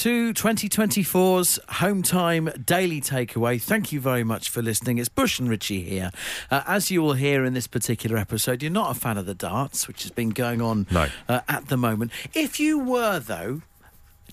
to 0.00 0.32
2024's 0.32 1.58
Home 1.68 2.02
Time 2.02 2.48
Daily 2.64 3.02
Takeaway. 3.02 3.60
Thank 3.60 3.92
you 3.92 4.00
very 4.00 4.24
much 4.24 4.48
for 4.48 4.62
listening. 4.62 4.96
It's 4.96 5.10
Bush 5.10 5.38
and 5.38 5.46
Richie 5.46 5.82
here. 5.82 6.10
Uh, 6.50 6.62
as 6.66 6.90
you 6.90 7.02
will 7.02 7.12
hear 7.12 7.44
in 7.44 7.52
this 7.52 7.66
particular 7.66 8.16
episode, 8.16 8.62
you're 8.62 8.72
not 8.72 8.96
a 8.96 8.98
fan 8.98 9.18
of 9.18 9.26
the 9.26 9.34
darts, 9.34 9.86
which 9.86 10.02
has 10.04 10.10
been 10.10 10.30
going 10.30 10.62
on 10.62 10.86
No. 10.90 11.08
uh, 11.28 11.40
at 11.50 11.68
the 11.68 11.76
moment. 11.76 12.12
If 12.32 12.58
you 12.58 12.78
were, 12.78 13.18
though, 13.18 13.60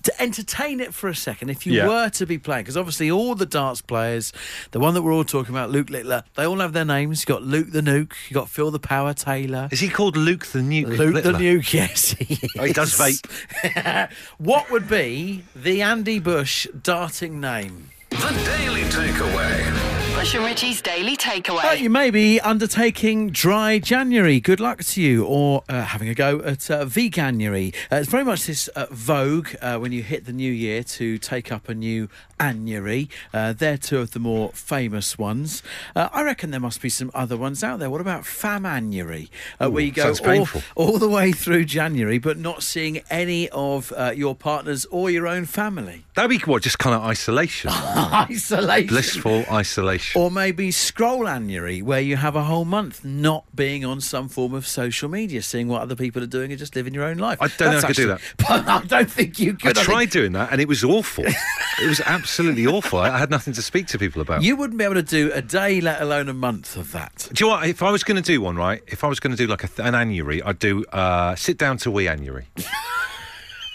to 0.07 0.21
entertain 0.21 0.79
it 0.79 0.93
for 0.93 1.07
a 1.09 1.15
second, 1.15 1.49
if 1.49 1.65
you 1.65 1.73
Yeah. 1.73 1.87
were 1.87 2.09
to 2.09 2.25
be 2.25 2.37
playing, 2.37 2.63
because 2.63 2.77
obviously 2.77 3.11
all 3.11 3.35
the 3.35 3.45
darts 3.45 3.81
players, 3.81 4.33
the 4.71 4.79
one 4.79 4.93
that 4.93 5.01
we're 5.03 5.13
all 5.13 5.23
talking 5.23 5.53
about, 5.53 5.69
Luke 5.69 5.89
Littler, 5.89 6.23
they 6.35 6.45
all 6.45 6.59
have 6.59 6.73
their 6.73 6.85
names. 6.85 7.21
You've 7.21 7.27
got 7.27 7.43
Luke 7.43 7.71
the 7.71 7.81
Nuke, 7.81 8.13
you've 8.29 8.33
got 8.35 8.49
Phil 8.49 8.71
the 8.71 8.79
Power 8.79 9.13
Taylor. 9.13 9.67
Is 9.71 9.79
he 9.79 9.89
called 9.89 10.17
Luke 10.17 10.45
the 10.47 10.59
Nuke? 10.59 10.97
Luke 10.97 11.23
the 11.23 11.31
Nuke, 11.33 11.73
yes. 11.81 12.11
He, 12.11 12.39
Oh, 12.57 12.63
he 12.63 12.73
does 12.73 12.99
is. 12.99 13.21
what 14.37 14.69
would 14.71 14.87
be 14.89 15.43
the 15.55 15.81
Andy 15.81 16.19
Bush 16.19 16.67
darting 16.83 17.39
name? 17.39 17.89
The 18.09 18.17
Daily 18.57 18.81
Takeaway. 18.83 19.96
Bush 20.17 20.33
and 20.33 20.45
Richie's 20.45 20.81
Daily 20.81 21.15
Takeaway. 21.15 21.61
Well, 21.63 21.75
you 21.75 21.91
may 21.91 22.09
be 22.09 22.41
undertaking 22.41 23.29
dry 23.29 23.77
January. 23.77 24.39
Good 24.39 24.59
luck 24.59 24.83
to 24.83 24.99
you, 25.01 25.23
or 25.23 25.63
uh, 25.69 25.83
having 25.83 26.09
a 26.09 26.15
go 26.15 26.39
at 26.39 26.71
uh, 26.71 26.85
veganuary. 26.85 27.71
Uh, 27.91 27.97
it's 27.97 28.09
very 28.09 28.23
much 28.25 28.47
this 28.47 28.67
uh, 28.69 28.87
vogue 28.89 29.49
uh, 29.61 29.77
when 29.77 29.91
you 29.91 30.01
hit 30.01 30.25
the 30.25 30.33
new 30.33 30.51
year 30.51 30.81
to 30.81 31.19
take 31.19 31.51
up 31.51 31.69
a 31.69 31.75
new 31.75 32.09
annuary. 32.39 33.09
Uh, 33.31 33.53
they're 33.53 33.77
two 33.77 33.99
of 33.99 34.11
the 34.11 34.19
more 34.19 34.49
famous 34.53 35.19
ones. 35.19 35.61
Uh, 35.95 36.09
I 36.11 36.23
reckon 36.23 36.49
there 36.49 36.59
must 36.59 36.81
be 36.81 36.89
some 36.89 37.11
other 37.13 37.37
ones 37.37 37.63
out 37.63 37.77
there. 37.77 37.91
What 37.91 38.01
about 38.01 38.25
famanuary, 38.25 39.29
uh, 39.59 39.69
where 39.69 39.83
you 39.83 39.91
go 39.91 40.15
all, 40.25 40.47
all 40.75 40.97
the 40.97 41.09
way 41.09 41.31
through 41.31 41.65
January, 41.65 42.17
but 42.17 42.39
not 42.39 42.63
seeing 42.63 43.01
any 43.11 43.49
of 43.49 43.93
uh, 43.95 44.13
your 44.15 44.33
partners 44.33 44.85
or 44.85 45.11
your 45.11 45.27
own 45.27 45.45
family? 45.45 46.05
That'd 46.15 46.31
be 46.31 46.39
what, 46.39 46.63
just 46.63 46.79
kind 46.79 46.95
of 46.95 47.03
isolation, 47.03 47.69
Isolation. 47.73 48.87
blissful 48.87 49.45
isolation. 49.51 50.06
Or 50.15 50.31
maybe 50.31 50.71
scroll 50.71 51.27
annuary, 51.27 51.81
where 51.81 52.01
you 52.01 52.15
have 52.15 52.35
a 52.35 52.43
whole 52.43 52.65
month 52.65 53.03
not 53.03 53.45
being 53.55 53.85
on 53.85 54.01
some 54.01 54.29
form 54.29 54.53
of 54.53 54.67
social 54.67 55.09
media, 55.09 55.41
seeing 55.41 55.67
what 55.67 55.81
other 55.81 55.95
people 55.95 56.23
are 56.23 56.27
doing 56.27 56.51
and 56.51 56.59
just 56.59 56.75
living 56.75 56.93
your 56.93 57.03
own 57.03 57.17
life. 57.17 57.41
I 57.41 57.47
don't 57.47 57.71
know 57.71 57.77
if 57.77 57.83
I 57.83 57.87
could 57.87 57.95
do 57.95 58.07
that. 58.07 58.21
But 58.37 58.67
I 58.67 58.83
don't 58.83 59.11
think 59.11 59.39
you 59.39 59.51
I 59.51 59.55
could. 59.55 59.71
I 59.71 59.73
think 59.73 59.85
tried 59.85 60.09
doing 60.09 60.31
that, 60.33 60.51
and 60.51 60.61
it 60.61 60.67
was 60.67 60.83
awful. 60.83 61.25
it 61.81 61.87
was 61.87 62.01
absolutely 62.01 62.65
awful. 62.65 62.99
I, 62.99 63.09
I 63.09 63.17
had 63.17 63.29
nothing 63.29 63.53
to 63.53 63.61
speak 63.61 63.87
to 63.87 63.97
people 63.97 64.21
about. 64.21 64.43
You 64.43 64.55
wouldn't 64.55 64.77
be 64.77 64.83
able 64.83 64.95
to 64.95 65.03
do 65.03 65.31
a 65.33 65.41
day, 65.41 65.81
let 65.81 66.01
alone 66.01 66.29
a 66.29 66.33
month 66.33 66.77
of 66.77 66.91
that. 66.93 67.27
Do 67.33 67.43
you 67.43 67.49
know 67.49 67.57
what? 67.57 67.67
If 67.67 67.83
I 67.83 67.91
was 67.91 68.03
going 68.03 68.21
to 68.21 68.23
do 68.23 68.41
one, 68.41 68.55
right? 68.55 68.81
If 68.87 69.03
I 69.03 69.07
was 69.07 69.19
going 69.19 69.31
to 69.31 69.37
do 69.37 69.47
like 69.47 69.63
a, 69.63 69.67
th- 69.67 69.85
an 69.87 69.95
annuary, 69.95 70.41
I'd 70.41 70.59
do 70.59 70.85
uh, 70.85 71.35
sit 71.35 71.57
down 71.57 71.77
to 71.79 71.91
wee 71.91 72.07
annuary. 72.07 72.47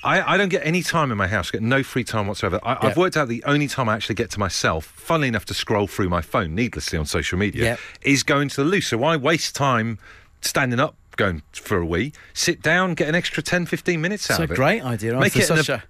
I, 0.05 0.35
I 0.35 0.37
don't 0.37 0.49
get 0.49 0.67
any 0.67 0.83
time 0.83 1.13
in 1.13 1.19
my 1.19 1.29
house. 1.29 1.51
I 1.51 1.53
Get 1.53 1.63
no 1.63 1.83
free 1.83 2.03
time 2.05 2.27
whatsoever. 2.27 2.59
I, 2.65 2.75
I've 2.81 2.83
Yeah. 2.97 2.99
worked 2.99 3.17
out 3.17 3.29
the 3.29 3.43
only 3.45 3.69
time 3.69 3.89
I 3.89 3.95
actually 3.95 4.17
get 4.17 4.31
to 4.33 4.41
myself, 4.41 4.85
funnily 4.87 5.29
enough, 5.29 5.45
to 5.47 5.55
scroll 5.55 5.87
through 5.87 6.09
my 6.09 6.21
phone 6.23 6.55
needlessly 6.55 6.99
on 6.99 7.07
social 7.07 7.39
media, 7.39 7.65
Yeah. 7.65 7.77
is 8.03 8.23
going 8.23 8.49
to 8.51 8.57
the 8.57 8.65
loo. 8.65 8.81
So 8.81 8.99
why 8.99 9.17
waste 9.17 9.55
time 9.55 9.99
standing 10.41 10.81
up, 10.81 10.97
going 11.17 11.43
for 11.53 11.79
a 11.79 11.87
wee, 11.87 12.13
sit 12.35 12.63
down, 12.63 12.95
get 12.95 13.09
an 13.09 13.15
extra 13.15 13.43
10, 13.43 13.67
15 13.67 14.01
minutes 14.01 14.29
out 14.31 14.35
It's 14.35 14.41
a 14.41 14.43
of 14.45 14.51
it. 14.53 14.55
great 14.57 14.83
idea 14.83 15.19
Make 15.19 15.37
it 15.37 15.45
such 15.47 15.69
a 15.69 15.85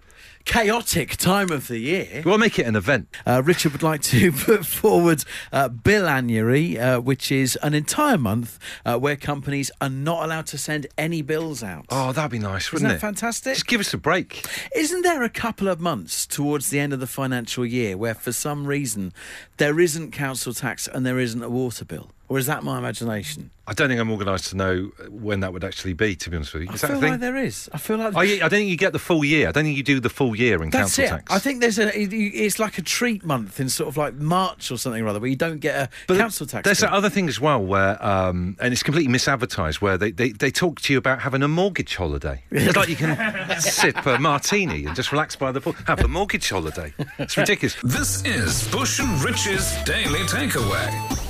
chaotic 0.44 1.16
time 1.16 1.50
of 1.50 1.68
the 1.68 1.78
year. 1.78 2.22
We'll 2.24 2.38
make 2.38 2.58
it 2.58 2.66
an 2.66 2.76
event. 2.76 3.08
Uh, 3.26 3.42
Richard 3.44 3.72
would 3.72 3.82
like 3.82 4.02
to 4.02 4.32
put 4.32 4.66
forward 4.66 5.24
uh, 5.52 5.68
Bill 5.68 6.06
Annuary, 6.06 6.78
uh, 6.78 7.00
which 7.00 7.30
is 7.32 7.56
an 7.62 7.74
entire 7.74 8.18
month 8.18 8.58
uh, 8.84 8.98
where 8.98 9.16
companies 9.16 9.70
are 9.80 9.88
not 9.88 10.24
allowed 10.24 10.46
to 10.48 10.58
send 10.58 10.86
any 10.98 11.22
bills 11.22 11.62
out. 11.62 11.86
Oh, 11.90 12.12
that'd 12.12 12.30
be 12.30 12.38
nice, 12.38 12.64
Isn't 12.68 12.72
wouldn't 12.74 12.88
that 12.90 12.96
it? 12.96 13.00
fantastic? 13.00 13.54
Just 13.54 13.66
give 13.66 13.80
us 13.80 13.92
a 13.94 13.98
break. 13.98 14.46
Isn't 14.74 15.02
there 15.02 15.22
a 15.22 15.28
couple 15.30 15.68
of 15.68 15.80
months 15.80 16.26
towards 16.26 16.70
the 16.70 16.78
end 16.80 16.92
of 16.92 17.00
the 17.00 17.06
financial 17.06 17.64
year 17.64 17.96
where, 17.96 18.14
for 18.14 18.32
some 18.32 18.66
reason, 18.66 19.12
there 19.58 19.78
isn't 19.80 20.10
council 20.12 20.52
tax 20.52 20.88
and 20.88 21.04
there 21.06 21.18
isn't 21.18 21.42
a 21.42 21.50
water 21.50 21.84
bill? 21.84 22.10
Or 22.32 22.38
is 22.38 22.46
that 22.46 22.62
my 22.62 22.78
imagination? 22.78 23.50
I 23.66 23.74
don't 23.74 23.88
think 23.88 24.00
I'm 24.00 24.10
organised 24.10 24.48
to 24.48 24.56
know 24.56 24.90
when 25.10 25.40
that 25.40 25.52
would 25.52 25.64
actually 25.64 25.92
be. 25.92 26.16
To 26.16 26.30
be 26.30 26.36
honest 26.36 26.54
with 26.54 26.62
you, 26.62 26.70
I 26.70 26.74
is 26.74 26.80
that 26.80 26.86
feel 26.88 26.96
a 26.96 27.00
thing? 27.00 27.10
like 27.10 27.20
there 27.20 27.36
is. 27.36 27.68
I 27.74 27.76
feel 27.76 27.98
like 27.98 28.14
yeah, 28.14 28.20
I 28.36 28.48
don't 28.48 28.50
think 28.60 28.70
you 28.70 28.76
get 28.78 28.94
the 28.94 28.98
full 28.98 29.22
year. 29.22 29.48
I 29.48 29.52
don't 29.52 29.64
think 29.64 29.76
you 29.76 29.82
do 29.82 30.00
the 30.00 30.08
full 30.08 30.34
year 30.34 30.62
in 30.62 30.70
that's 30.70 30.96
council 30.96 31.04
it. 31.04 31.08
tax. 31.08 31.30
I 31.32 31.38
think 31.38 31.60
there's 31.60 31.78
a. 31.78 31.90
It's 31.94 32.58
like 32.58 32.78
a 32.78 32.82
treat 32.82 33.22
month 33.22 33.60
in 33.60 33.68
sort 33.68 33.88
of 33.88 33.98
like 33.98 34.14
March 34.14 34.70
or 34.70 34.78
something 34.78 35.02
or 35.02 35.08
other, 35.08 35.20
where 35.20 35.28
you 35.28 35.36
don't 35.36 35.58
get 35.60 35.74
a 35.76 35.88
But 36.08 36.16
council 36.16 36.46
tax. 36.46 36.64
There's 36.64 36.80
bill. 36.80 36.88
that 36.88 36.96
other 36.96 37.10
thing 37.10 37.28
as 37.28 37.38
well 37.38 37.62
where, 37.62 38.02
um, 38.02 38.56
and 38.60 38.72
it's 38.72 38.82
completely 38.82 39.12
misadvertised, 39.12 39.82
where 39.82 39.98
they, 39.98 40.10
they, 40.10 40.30
they 40.30 40.50
talk 40.50 40.80
to 40.80 40.92
you 40.94 40.98
about 40.98 41.20
having 41.20 41.42
a 41.42 41.48
mortgage 41.48 41.94
holiday. 41.96 42.42
It's 42.50 42.74
like 42.76 42.88
you 42.88 42.96
can 42.96 43.60
sip 43.60 44.06
a 44.06 44.18
martini 44.18 44.86
and 44.86 44.96
just 44.96 45.12
relax 45.12 45.36
by 45.36 45.52
the 45.52 45.60
pool. 45.60 45.74
Have 45.86 46.00
a 46.00 46.08
mortgage 46.08 46.48
holiday. 46.48 46.94
It's 47.18 47.36
ridiculous. 47.36 47.76
This 47.84 48.24
is 48.24 48.66
Bush 48.72 48.98
and 49.00 49.22
Rich's 49.22 49.76
Daily 49.84 50.20
Takeaway. 50.20 51.21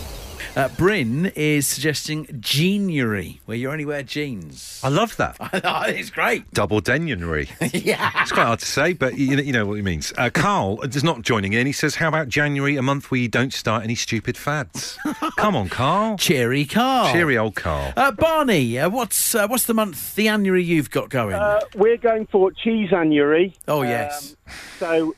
Uh, 0.55 0.69
Bryn 0.77 1.33
is 1.35 1.67
suggesting 1.67 2.27
jeanuary, 2.39 3.41
where 3.47 3.57
you 3.57 3.71
only 3.71 3.87
wear 3.87 4.03
jeans. 4.03 4.81
I 4.85 4.91
love 4.91 5.17
that. 5.17 5.37
it's 5.89 6.11
great. 6.11 6.53
Double 6.53 6.83
denuary. 6.83 7.49
yeah. 7.73 8.11
It's 8.21 8.33
quite 8.33 8.45
hard 8.45 8.59
to 8.59 8.67
say, 8.67 8.93
but 8.93 9.17
you 9.17 9.37
know, 9.37 9.43
you 9.43 9.53
know 9.55 9.65
what 9.65 9.75
he 9.75 9.83
means. 9.83 10.13
Uh, 10.19 10.29
Carl 10.29 10.83
is 10.83 11.03
not 11.03 11.23
joining 11.23 11.55
in. 11.55 11.67
He 11.67 11.73
says, 11.73 11.95
"How 11.95 12.09
about 12.09 12.29
January, 12.29 12.77
a 12.77 12.83
month 12.83 13.11
where 13.11 13.19
you 13.19 13.29
don't 13.29 13.53
start 13.53 13.83
any 13.83 13.95
stupid 13.95 14.37
fads?" 14.37 14.99
Come 15.39 15.57
on, 15.57 15.71
Carl. 15.71 16.19
Cheery 16.19 16.67
Carl. 16.67 17.11
Cheery 17.11 17.39
old 17.39 17.55
Carl. 17.55 17.95
Uh, 17.97 18.13
Barney, 18.13 18.79
uh, 18.79 18.91
what's 18.91 19.35
uh, 19.35 19.47
what's 19.49 19.65
the 19.65 19.75
month, 19.75 20.15
the 20.17 20.29
annuary 20.29 20.63
you've 20.63 20.91
got 20.91 21.09
going? 21.09 21.35
Uh, 21.35 21.61
we're 21.77 21.97
going 21.97 22.27
for 22.27 22.51
cheese 22.53 22.93
annuary. 22.93 23.55
oh 23.69 23.81
yes. 23.83 24.37
Um, 24.47 24.53
so, 24.79 25.15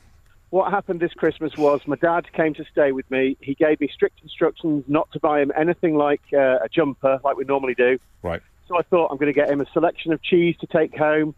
what 0.55 0.71
happened 0.71 1.01
this 1.01 1.11
Christmas 1.11 1.57
was 1.57 1.81
my 1.85 1.97
dad 1.97 2.31
came 2.31 2.53
to 2.53 2.63
stay 2.71 2.93
with 2.93 3.11
me. 3.11 3.35
He 3.41 3.55
gave 3.55 3.81
me 3.81 3.89
strict 3.93 4.21
instructions 4.23 4.85
not 4.87 5.11
to 5.11 5.19
buy 5.19 5.41
him 5.41 5.51
anything 5.53 5.95
like 5.97 6.21
uh, 6.31 6.59
a 6.63 6.69
jumper, 6.73 7.19
like 7.25 7.35
we 7.35 7.43
normally 7.43 7.75
do. 7.75 7.99
Right. 8.23 8.41
So 8.69 8.77
I 8.77 8.83
thought 8.83 9.11
I'm 9.11 9.17
going 9.17 9.33
to 9.33 9.37
get 9.37 9.49
him 9.49 9.59
a 9.59 9.65
selection 9.73 10.13
of 10.13 10.23
cheese 10.23 10.55
to 10.61 10.67
take 10.67 10.95
home. 10.95 11.35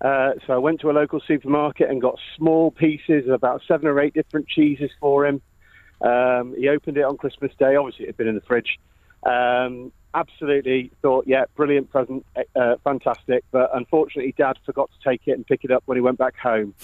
Uh, 0.00 0.32
so 0.44 0.54
I 0.54 0.58
went 0.58 0.80
to 0.80 0.90
a 0.90 0.92
local 0.92 1.20
supermarket 1.24 1.88
and 1.88 2.02
got 2.02 2.18
small 2.36 2.72
pieces 2.72 3.26
of 3.28 3.30
about 3.30 3.62
seven 3.68 3.86
or 3.86 4.00
eight 4.00 4.12
different 4.12 4.48
cheeses 4.48 4.90
for 4.98 5.24
him. 5.24 5.40
Um, 6.00 6.56
he 6.58 6.68
opened 6.68 6.96
it 6.96 7.04
on 7.04 7.16
Christmas 7.16 7.52
Day. 7.60 7.76
Obviously, 7.76 8.06
it 8.06 8.08
had 8.08 8.16
been 8.16 8.26
in 8.26 8.34
the 8.34 8.40
fridge. 8.40 8.80
Um, 9.24 9.92
absolutely 10.14 10.90
thought, 11.02 11.26
yeah, 11.26 11.44
brilliant 11.56 11.90
present, 11.90 12.24
uh, 12.56 12.76
fantastic. 12.84 13.44
But 13.50 13.70
unfortunately, 13.74 14.34
Dad 14.36 14.58
forgot 14.64 14.90
to 14.90 15.08
take 15.08 15.22
it 15.26 15.32
and 15.32 15.46
pick 15.46 15.64
it 15.64 15.70
up 15.70 15.82
when 15.86 15.96
he 15.96 16.02
went 16.02 16.18
back 16.18 16.36
home. 16.36 16.74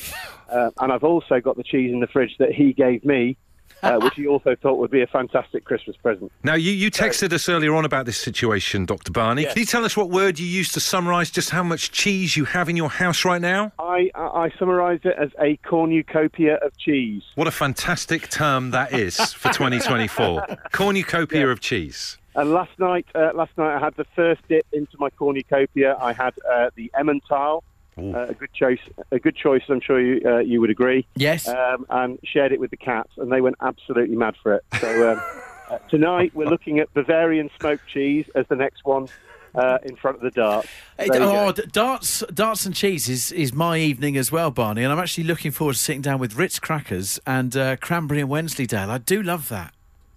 Uh, 0.51 0.71
and 0.81 0.93
I've 0.93 1.05
also 1.05 1.41
got 1.41 1.57
the 1.57 1.65
cheese 1.65 1.93
in 1.93 2.01
the 2.01 2.07
fridge 2.07 2.37
that 2.39 2.53
he 2.53 2.73
gave 2.73 3.05
me, 3.05 3.37
uh, 3.83 3.99
which 4.03 4.15
he 4.15 4.27
also 4.27 4.55
thought 4.55 4.77
would 4.79 4.91
be 4.91 5.03
a 5.03 5.07
fantastic 5.07 5.65
Christmas 5.65 5.97
present. 5.97 6.31
Now, 6.43 6.55
you, 6.55 6.71
you 6.71 6.91
texted 6.91 7.33
us 7.33 7.49
earlier 7.49 7.75
on 7.75 7.85
about 7.85 8.07
this 8.07 8.19
situation, 8.19 8.87
Dr. 8.87 9.11
Barney. 9.11 9.45
Can 9.45 9.59
you 9.59 9.67
tell 9.67 9.85
us 9.85 9.97
what 9.97 10.11
word 10.11 10.39
you 10.39 10.47
used 10.47 10.75
to 10.75 10.81
summarise 10.81 11.31
just 11.31 11.51
how 11.51 11.63
much 11.63 11.91
cheese 11.91 12.37
you 12.37 12.45
have 12.45 12.69
in 12.69 12.77
your 12.77 12.91
house 12.91 13.25
right 13.25 13.41
now? 13.41 13.73
I, 13.79 14.11
I, 14.15 14.21
I 14.21 14.51
summarised 14.59 15.07
it 15.07 15.17
as 15.19 15.31
a 15.41 15.57
cornucopia 15.69 16.57
of 16.57 16.77
cheese. 16.77 17.23
What 17.35 17.49
a 17.49 17.53
fantastic 17.53 18.29
term 18.29 18.71
that 18.73 18.93
is 18.93 19.33
for 19.33 19.49
2024. 19.53 20.59
Cornucopia 20.73 21.49
of 21.49 21.61
cheese. 21.61 22.19
And 22.35 22.51
last 22.53 22.79
night, 22.79 23.07
uh, 23.15 23.31
last 23.35 23.57
night 23.57 23.77
I 23.77 23.79
had 23.79 23.95
the 23.97 24.07
first 24.17 24.43
dip 24.49 24.67
into 24.73 24.97
my 24.99 25.11
cornucopia. 25.11 25.97
I 26.01 26.13
had 26.13 26.35
uh, 26.51 26.71
the 26.75 26.91
Emmental, 26.99 27.63
uh, 27.97 28.27
a 28.29 28.35
good 28.35 28.53
choice. 28.53 28.81
A 29.13 29.19
good 29.19 29.37
choice. 29.37 29.63
I'm 29.69 29.81
sure 29.81 30.01
you 30.01 30.21
uh, 30.29 30.39
you 30.39 30.61
would 30.61 30.71
agree. 30.71 31.07
yes. 31.15 31.47
Um, 31.47 31.87
and 31.91 32.19
shared 32.25 32.53
it 32.53 32.59
with 32.59 32.71
the 32.71 32.77
cats, 32.77 33.11
and 33.17 33.31
they 33.31 33.41
went 33.41 33.57
absolutely 33.61 34.17
mad 34.17 34.35
for 34.43 34.55
it. 34.55 34.65
So 34.81 35.13
um, 35.13 35.23
uh, 35.71 35.79
tonight 35.89 36.33
we're 36.35 36.49
looking 36.49 36.81
at 36.81 36.93
Bavarian 36.93 37.51
smoked 37.61 37.87
cheese 37.89 38.27
as 38.35 38.47
the 38.49 38.57
next 38.57 38.85
one 38.85 39.09
uh, 39.55 39.79
in 39.85 39.97
front 39.97 40.17
of 40.17 40.23
the 40.23 40.31
dart. 40.31 40.67
Hey, 40.99 41.09
oh, 41.13 41.53
d- 41.53 41.63
darts, 41.71 42.25
darts 42.33 42.67
and 42.67 42.75
cheese 42.75 43.09
is, 43.09 43.33
is 43.33 43.53
my 43.53 43.79
evening 43.79 44.17
as 44.17 44.33
well, 44.33 44.51
Barney, 44.51 44.83
and 44.83 44.93
I'm 44.93 44.99
actually 44.99 45.25
looking 45.25 45.51
forward 45.51 45.75
to 45.75 45.79
sitting 45.79 46.03
down 46.03 46.19
with 46.19 46.37
Ritz 46.37 46.59
crackers 46.59 47.21
and 47.27 47.57
uh, 47.57 47.77
cranberry 47.77 48.21
and 48.21 48.29
Wensleydale. 48.29 48.91
I 48.91 48.99
do 48.99 49.23
love 49.23 49.49
that. 49.51 49.73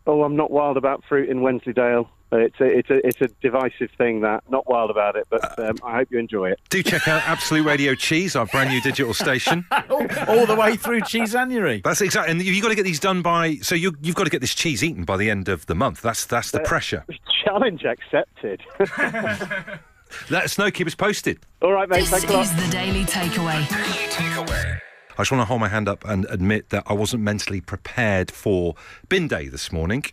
Oh, 0.08 0.24
I'm 0.24 0.36
not 0.36 0.50
wild 0.50 0.78
about 0.78 1.04
fruit 1.08 1.30
in 1.30 1.42
Wensleydale. 1.42 2.10
Uh, 2.32 2.38
It's 2.38 2.60
a, 2.60 2.66
it's 2.66 2.90
a, 2.90 3.08
it's 3.08 3.22
a 3.22 3.28
divisive 3.42 3.90
thing. 3.98 4.22
That 4.22 4.44
not 4.50 4.68
wild 4.70 4.90
about 4.90 5.16
it, 5.16 5.28
but 5.30 5.58
um, 5.60 5.76
I 5.84 5.96
hope 5.98 6.10
you 6.12 6.18
enjoy 6.20 6.50
it. 6.52 6.60
Do 6.70 6.82
check 6.84 7.08
out 7.08 7.22
Absolute 7.28 7.66
Radio 7.66 7.94
Cheese, 7.96 8.36
our 8.36 8.46
brand 8.46 8.70
new 8.70 8.82
digital 8.82 9.14
station. 9.14 9.66
all, 9.90 10.06
all 10.28 10.46
the 10.46 10.56
way 10.58 10.76
through 10.76 11.02
cheese 11.02 11.36
annuary. 11.36 11.82
That's 11.84 12.02
exactly, 12.02 12.32
and 12.32 12.42
you've 12.42 12.62
got 12.64 12.70
to 12.70 12.76
get 12.76 12.84
these 12.84 13.00
done 13.00 13.22
by. 13.22 13.56
So 13.58 13.76
you, 13.76 13.96
you've 14.02 14.16
got 14.16 14.26
to 14.26 14.30
get 14.30 14.42
this 14.42 14.56
cheese 14.56 14.84
eaten 14.84 15.06
by 15.06 15.16
the 15.18 15.30
end 15.30 15.48
of 15.50 15.66
the 15.68 15.76
month. 15.76 16.02
That's 16.02 16.26
that's 16.26 16.52
the 16.52 16.60
pressure. 16.62 17.06
Challenge 17.46 17.84
accepted. 17.86 18.62
Let 20.30 20.44
us 20.46 20.58
know. 20.58 20.72
Keep 20.72 20.88
us 20.88 20.96
posted. 20.96 21.40
All 21.62 21.72
right, 21.74 21.88
mate. 21.90 22.00
This 22.00 22.10
Thanks 22.10 22.30
a 22.30 22.34
lot. 22.34 22.42
is 22.46 22.56
the 22.66 22.72
Daily 22.72 23.04
Takeaway. 23.06 23.68
Daily 23.70 24.08
Takeaway. 24.10 24.80
I 25.18 25.22
just 25.22 25.32
want 25.32 25.42
to 25.42 25.46
hold 25.46 25.62
my 25.62 25.68
hand 25.68 25.90
up 25.90 26.06
and 26.06 26.26
admit 26.30 26.70
that 26.70 26.84
I 26.86 26.94
wasn't 26.94 27.24
mentally 27.24 27.60
prepared 27.60 28.30
for 28.30 28.76
bin 29.10 29.28
day 29.28 29.48
this 29.48 29.72
morning. 29.72 30.06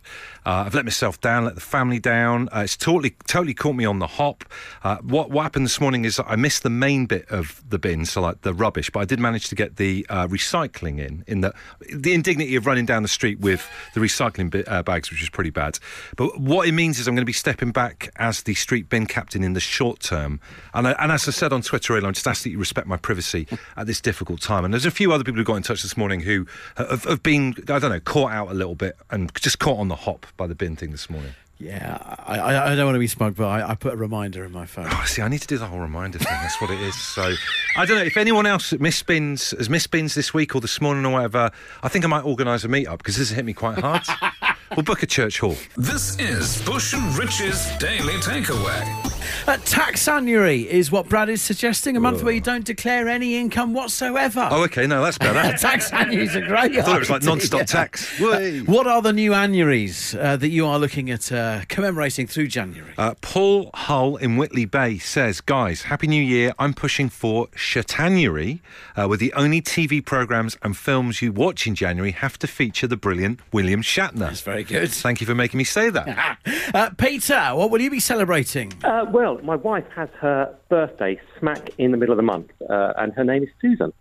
Uh, 0.45 0.63
I've 0.65 0.73
let 0.73 0.83
myself 0.83 1.21
down, 1.21 1.45
let 1.45 1.55
the 1.55 1.61
family 1.61 1.99
down. 1.99 2.49
Uh, 2.49 2.61
it's 2.61 2.75
totally, 2.75 3.15
totally 3.27 3.53
caught 3.53 3.75
me 3.75 3.85
on 3.85 3.99
the 3.99 4.07
hop. 4.07 4.45
Uh, 4.83 4.97
what, 4.97 5.29
what 5.29 5.43
happened 5.43 5.65
this 5.65 5.79
morning 5.79 6.05
is 6.05 6.19
I 6.25 6.35
missed 6.35 6.63
the 6.63 6.71
main 6.71 7.05
bit 7.05 7.29
of 7.29 7.63
the 7.69 7.77
bin, 7.77 8.05
so 8.05 8.21
like 8.21 8.41
the 8.41 8.53
rubbish, 8.53 8.89
but 8.89 9.01
I 9.01 9.05
did 9.05 9.19
manage 9.19 9.47
to 9.49 9.55
get 9.55 9.75
the 9.75 10.05
uh, 10.09 10.27
recycling 10.27 10.99
in. 10.99 11.23
In 11.27 11.41
the 11.41 11.53
the 11.93 12.13
indignity 12.13 12.55
of 12.55 12.65
running 12.65 12.85
down 12.85 13.03
the 13.03 13.09
street 13.09 13.39
with 13.39 13.69
the 13.93 13.99
recycling 13.99 14.63
uh, 14.67 14.81
bags, 14.83 15.11
which 15.11 15.21
is 15.21 15.29
pretty 15.29 15.49
bad. 15.51 15.77
But 16.15 16.39
what 16.39 16.67
it 16.67 16.71
means 16.71 16.99
is 16.99 17.07
I'm 17.07 17.15
going 17.15 17.21
to 17.21 17.25
be 17.25 17.33
stepping 17.33 17.71
back 17.71 18.09
as 18.15 18.43
the 18.43 18.55
street 18.55 18.89
bin 18.89 19.05
captain 19.05 19.43
in 19.43 19.53
the 19.53 19.59
short 19.59 19.99
term. 19.99 20.39
And, 20.73 20.87
I, 20.87 20.91
and 20.93 21.11
as 21.11 21.27
I 21.27 21.31
said 21.31 21.53
on 21.53 21.61
Twitter 21.61 21.93
earlier, 21.93 22.07
I'm 22.07 22.13
just 22.13 22.27
asking 22.27 22.51
that 22.51 22.53
you 22.53 22.59
respect 22.59 22.87
my 22.87 22.97
privacy 22.97 23.47
at 23.77 23.87
this 23.87 24.01
difficult 24.01 24.41
time. 24.41 24.65
And 24.65 24.73
there's 24.73 24.85
a 24.85 24.91
few 24.95 25.11
other 25.11 25.23
people 25.23 25.37
who 25.37 25.43
got 25.43 25.55
in 25.55 25.63
touch 25.63 25.81
this 25.83 25.97
morning 25.97 26.21
who 26.21 26.47
have, 26.77 27.03
have 27.03 27.21
been, 27.21 27.53
I 27.67 27.79
don't 27.79 27.89
know, 27.89 27.99
caught 27.99 28.31
out 28.31 28.49
a 28.49 28.53
little 28.53 28.75
bit 28.75 28.95
and 29.11 29.33
just 29.35 29.59
caught 29.59 29.77
on 29.79 29.89
the 29.89 29.95
hop 29.95 30.25
by 30.37 30.47
the 30.47 30.55
bin 30.55 30.75
thing 30.75 30.91
this 30.91 31.09
morning. 31.09 31.31
Yeah, 31.57 31.97
I, 32.25 32.37
I, 32.37 32.71
I 32.71 32.75
don't 32.75 32.85
want 32.85 32.95
to 32.95 32.99
be 32.99 33.07
smug, 33.07 33.37
but 33.37 33.47
I, 33.47 33.69
I 33.69 33.75
put 33.75 33.93
a 33.93 33.97
reminder 33.97 34.43
in 34.43 34.51
my 34.51 34.65
phone. 34.65 34.87
Oh, 34.89 35.03
see, 35.05 35.21
I 35.21 35.29
need 35.29 35.39
to 35.41 35.47
do 35.47 35.57
the 35.57 35.65
whole 35.65 35.79
reminder 35.79 36.17
thing. 36.17 36.27
That's 36.29 36.59
what 36.59 36.69
it 36.69 36.81
is. 36.81 36.99
So, 36.99 37.33
I 37.77 37.85
don't 37.85 37.97
know 37.97 38.03
if 38.03 38.17
anyone 38.17 38.45
else 38.45 38.73
missed 38.73 39.05
bins 39.05 39.51
has 39.51 39.69
missed 39.69 39.89
bins 39.89 40.15
this 40.15 40.33
week 40.33 40.53
or 40.53 40.59
this 40.59 40.81
morning 40.81 41.05
or 41.05 41.13
whatever. 41.13 41.51
I 41.81 41.87
think 41.87 42.03
I 42.03 42.09
might 42.09 42.25
organise 42.25 42.65
a 42.65 42.67
meet 42.67 42.87
up 42.87 42.97
because 42.97 43.15
this 43.15 43.29
has 43.29 43.35
hit 43.35 43.45
me 43.45 43.53
quite 43.53 43.79
hard. 43.79 44.03
we'll 44.75 44.83
book 44.83 45.01
a 45.01 45.07
church 45.07 45.39
hall. 45.39 45.55
This 45.77 46.19
is 46.19 46.61
Bush 46.63 46.93
and 46.93 47.17
Rich's 47.17 47.73
Daily 47.77 48.15
Takeaway. 48.15 49.14
Uh, 49.47 49.57
taxannuary 49.57 50.65
is 50.65 50.91
what 50.91 51.07
Brad 51.09 51.29
is 51.29 51.41
suggesting. 51.41 51.95
A 51.97 51.99
month 51.99 52.23
where 52.23 52.33
you 52.33 52.41
don't 52.41 52.65
declare 52.65 53.07
any 53.07 53.35
income 53.35 53.73
whatsoever. 53.73 54.47
Oh, 54.51 54.63
okay, 54.63 54.87
no, 54.87 55.03
that's 55.03 55.17
better. 55.17 55.39
Taxannuary 55.57 56.23
is 56.23 56.35
a 56.35 56.41
great 56.41 56.77
I 56.77 56.81
thought 56.81 56.97
it 56.97 56.99
was 56.99 57.09
like 57.09 57.23
non-stop 57.23 57.65
tax. 57.67 58.19
Whey. 58.19 58.59
What 58.61 58.87
are 58.87 59.01
the 59.01 59.13
new 59.13 59.33
annuaries 59.33 60.15
uh, 60.15 60.37
that 60.37 60.49
you 60.49 60.65
are 60.65 60.79
looking 60.79 61.09
at 61.09 61.31
uh, 61.31 61.61
commemorating 61.67 62.27
through 62.27 62.47
January? 62.47 62.93
Uh, 62.97 63.13
Paul 63.21 63.69
Hull 63.73 64.15
in 64.17 64.37
Whitley 64.37 64.65
Bay 64.65 64.97
says, 64.97 65.41
Guys, 65.41 65.83
Happy 65.83 66.07
New 66.07 66.21
Year. 66.23 66.53
I'm 66.59 66.73
pushing 66.73 67.09
for 67.09 67.47
Shatanuary, 67.55 68.59
uh, 68.95 69.07
where 69.07 69.17
the 69.17 69.33
only 69.33 69.61
TV 69.61 70.03
programmes 70.03 70.57
and 70.61 70.75
films 70.75 71.21
you 71.21 71.31
watch 71.31 71.67
in 71.67 71.75
January 71.75 72.11
have 72.11 72.37
to 72.39 72.47
feature 72.47 72.87
the 72.87 72.97
brilliant 72.97 73.39
William 73.51 73.81
Shatner. 73.81 74.15
That's 74.19 74.41
very 74.41 74.63
good. 74.63 74.89
Thank 74.91 75.21
you 75.21 75.27
for 75.27 75.35
making 75.35 75.57
me 75.57 75.63
say 75.63 75.89
that. 75.89 76.39
Uh, 76.73 76.89
Peter, 76.97 77.51
what 77.53 77.69
will 77.69 77.79
you 77.79 77.89
be 77.91 77.99
celebrating? 77.99 78.73
Uh, 78.83 79.05
well, 79.15 79.39
my 79.43 79.55
wife 79.55 79.85
has 79.95 80.09
her 80.19 80.53
birthday 80.67 81.17
smack 81.39 81.69
in 81.77 81.91
the 81.91 81.97
middle 81.97 82.11
of 82.11 82.17
the 82.17 82.23
month, 82.23 82.51
uh, 82.69 82.91
and 82.97 83.13
her 83.13 83.23
name 83.23 83.43
is 83.43 83.49
Susan. 83.61 83.93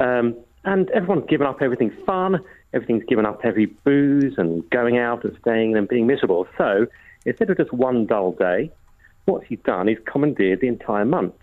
Um, 0.00 0.36
and 0.64 0.90
everyone's 0.90 1.26
given 1.30 1.46
up 1.46 1.62
everything 1.62 1.90
fun, 2.04 2.44
everything's 2.74 3.04
given 3.04 3.24
up 3.24 3.40
heavy 3.42 3.64
booze 3.64 4.34
and 4.36 4.68
going 4.68 4.98
out 4.98 5.24
and 5.24 5.34
staying 5.40 5.78
and 5.78 5.88
being 5.88 6.06
miserable. 6.06 6.46
So 6.58 6.86
instead 7.24 7.48
of 7.48 7.56
just 7.56 7.72
one 7.72 8.04
dull 8.04 8.32
day, 8.32 8.70
what 9.24 9.44
she's 9.48 9.60
done 9.60 9.88
is 9.88 9.96
commandeered 10.04 10.60
the 10.60 10.68
entire 10.68 11.06
month. 11.06 11.36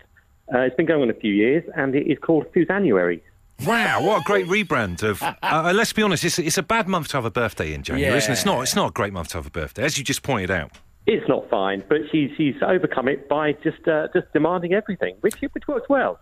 Uh, 0.54 0.60
it's 0.60 0.76
been 0.76 0.86
going 0.86 1.02
on 1.02 1.10
a 1.10 1.14
few 1.14 1.34
years, 1.34 1.64
and 1.74 1.96
it 1.96 2.06
is 2.06 2.18
called 2.20 2.46
Susanuary. 2.54 3.20
Wow, 3.66 4.00
what 4.00 4.20
a 4.20 4.24
great 4.24 4.46
rebrand 4.46 5.02
of. 5.02 5.20
Uh, 5.42 5.72
let's 5.74 5.92
be 5.92 6.02
honest, 6.02 6.24
it's, 6.24 6.38
it's 6.38 6.58
a 6.58 6.62
bad 6.62 6.86
month 6.86 7.08
to 7.08 7.16
have 7.16 7.24
a 7.24 7.32
birthday 7.32 7.74
in 7.74 7.82
January, 7.82 8.16
isn't 8.16 8.30
it? 8.30 8.34
It's 8.34 8.44
not. 8.44 8.62
It's 8.62 8.76
not 8.76 8.90
a 8.90 8.92
great 8.92 9.12
month 9.12 9.30
to 9.30 9.38
have 9.38 9.46
a 9.46 9.50
birthday, 9.50 9.82
as 9.82 9.98
you 9.98 10.04
just 10.04 10.22
pointed 10.22 10.52
out. 10.52 10.70
It's 11.10 11.26
not 11.26 11.48
fine, 11.48 11.82
but 11.88 12.02
she's 12.12 12.30
she's 12.36 12.54
overcome 12.60 13.08
it 13.08 13.30
by 13.30 13.52
just 13.52 13.88
uh, 13.88 14.08
just 14.12 14.30
demanding 14.34 14.74
everything, 14.74 15.16
which 15.22 15.36
which 15.40 15.66
works 15.66 15.88
well. 15.88 16.20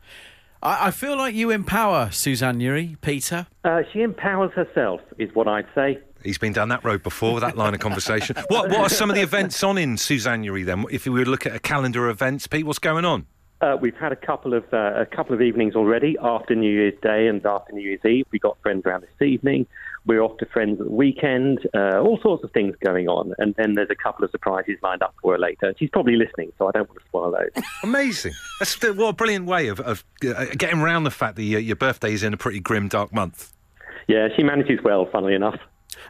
I, 0.63 0.87
I 0.87 0.91
feel 0.93 1.17
like 1.17 1.35
you 1.35 1.51
empower 1.51 2.11
Susanuary, 2.13 2.97
Peter. 3.01 3.49
Uh, 3.65 3.83
she 3.93 4.03
empowers 4.03 4.53
herself, 4.53 5.01
is 5.19 5.29
what 5.35 5.49
I'd 5.49 5.67
say. 5.75 5.99
He's 6.23 6.39
been 6.39 6.53
down 6.53 6.69
that 6.69 6.85
road 6.85 7.03
before 7.03 7.35
with 7.35 7.43
that 7.43 7.57
line 7.57 7.75
of 7.75 7.81
conversation. 7.81 8.37
What 8.49 8.71
What 8.71 8.79
are 8.79 8.89
some 8.89 9.11
of 9.11 9.17
the 9.17 9.23
events 9.23 9.65
on 9.65 9.77
in 9.77 9.97
Susanuary 9.97 10.63
then? 10.63 10.85
If 10.89 11.05
we 11.05 11.11
were 11.11 11.25
to 11.25 11.31
look 11.33 11.47
at 11.47 11.57
a 11.57 11.61
calendar 11.61 12.09
of 12.09 12.17
events, 12.17 12.47
Pete, 12.47 12.65
what's 12.65 12.79
going 12.79 13.05
on? 13.05 13.27
Uh, 13.61 13.77
we've 13.81 13.97
had 13.97 14.13
a 14.13 14.17
couple 14.17 14.55
of 14.55 14.63
uh, 14.73 15.01
a 15.01 15.07
couple 15.07 15.35
of 15.35 15.43
evenings 15.43 15.75
already 15.75 16.17
after 16.23 16.55
New 16.55 16.71
Year's 16.71 16.99
Day 17.03 17.27
and 17.27 17.45
after 17.45 17.73
New 17.73 17.83
Year's 17.83 18.05
Eve. 18.05 18.27
We 18.31 18.39
got 18.39 18.57
friends 18.63 18.87
around 18.87 19.01
this 19.01 19.27
evening. 19.27 19.67
We're 20.07 20.23
off 20.23 20.37
to 20.39 20.47
friends 20.47 20.81
at 20.81 20.87
the 20.87 20.93
weekend. 20.93 21.67
Uh, 21.75 22.01
all 22.01 22.19
sorts 22.23 22.45
of 22.45 22.53
things 22.53 22.75
going 22.85 23.09
on, 23.09 23.35
and 23.39 23.55
then 23.57 23.75
there's 23.75 23.91
a 23.91 23.95
couple 23.95 24.25
of 24.25 24.31
surprises 24.31 24.77
lined 24.83 25.03
up 25.03 25.15
for 25.21 25.33
her 25.33 25.39
later. 25.39 25.75
She's 25.79 25.91
probably 25.91 26.17
listening, 26.17 26.53
so 26.59 26.69
I 26.69 26.73
don't 26.73 26.89
want 26.89 27.01
to 27.01 27.07
spoil 27.07 27.31
those. 27.33 27.65
Amazing. 27.83 28.33
That's 28.61 28.81
what 28.83 29.09
a 29.09 29.13
brilliant 29.13 29.47
way 29.47 29.69
of, 29.69 29.81
of 29.81 30.05
uh, 30.25 30.47
getting 30.57 30.81
around 30.81 31.05
the 31.05 31.11
fact 31.11 31.37
that 31.37 31.43
your, 31.43 31.61
your 31.61 31.77
birthday 31.77 32.13
is 32.13 32.23
in 32.23 32.33
a 32.33 32.37
pretty 32.37 32.61
grim, 32.61 32.89
dark 32.89 33.13
month. 33.13 33.53
yeah, 34.09 34.29
she 34.37 34.43
manages 34.43 34.79
well, 34.85 35.09
funnily 35.11 35.35
enough. 35.35 35.59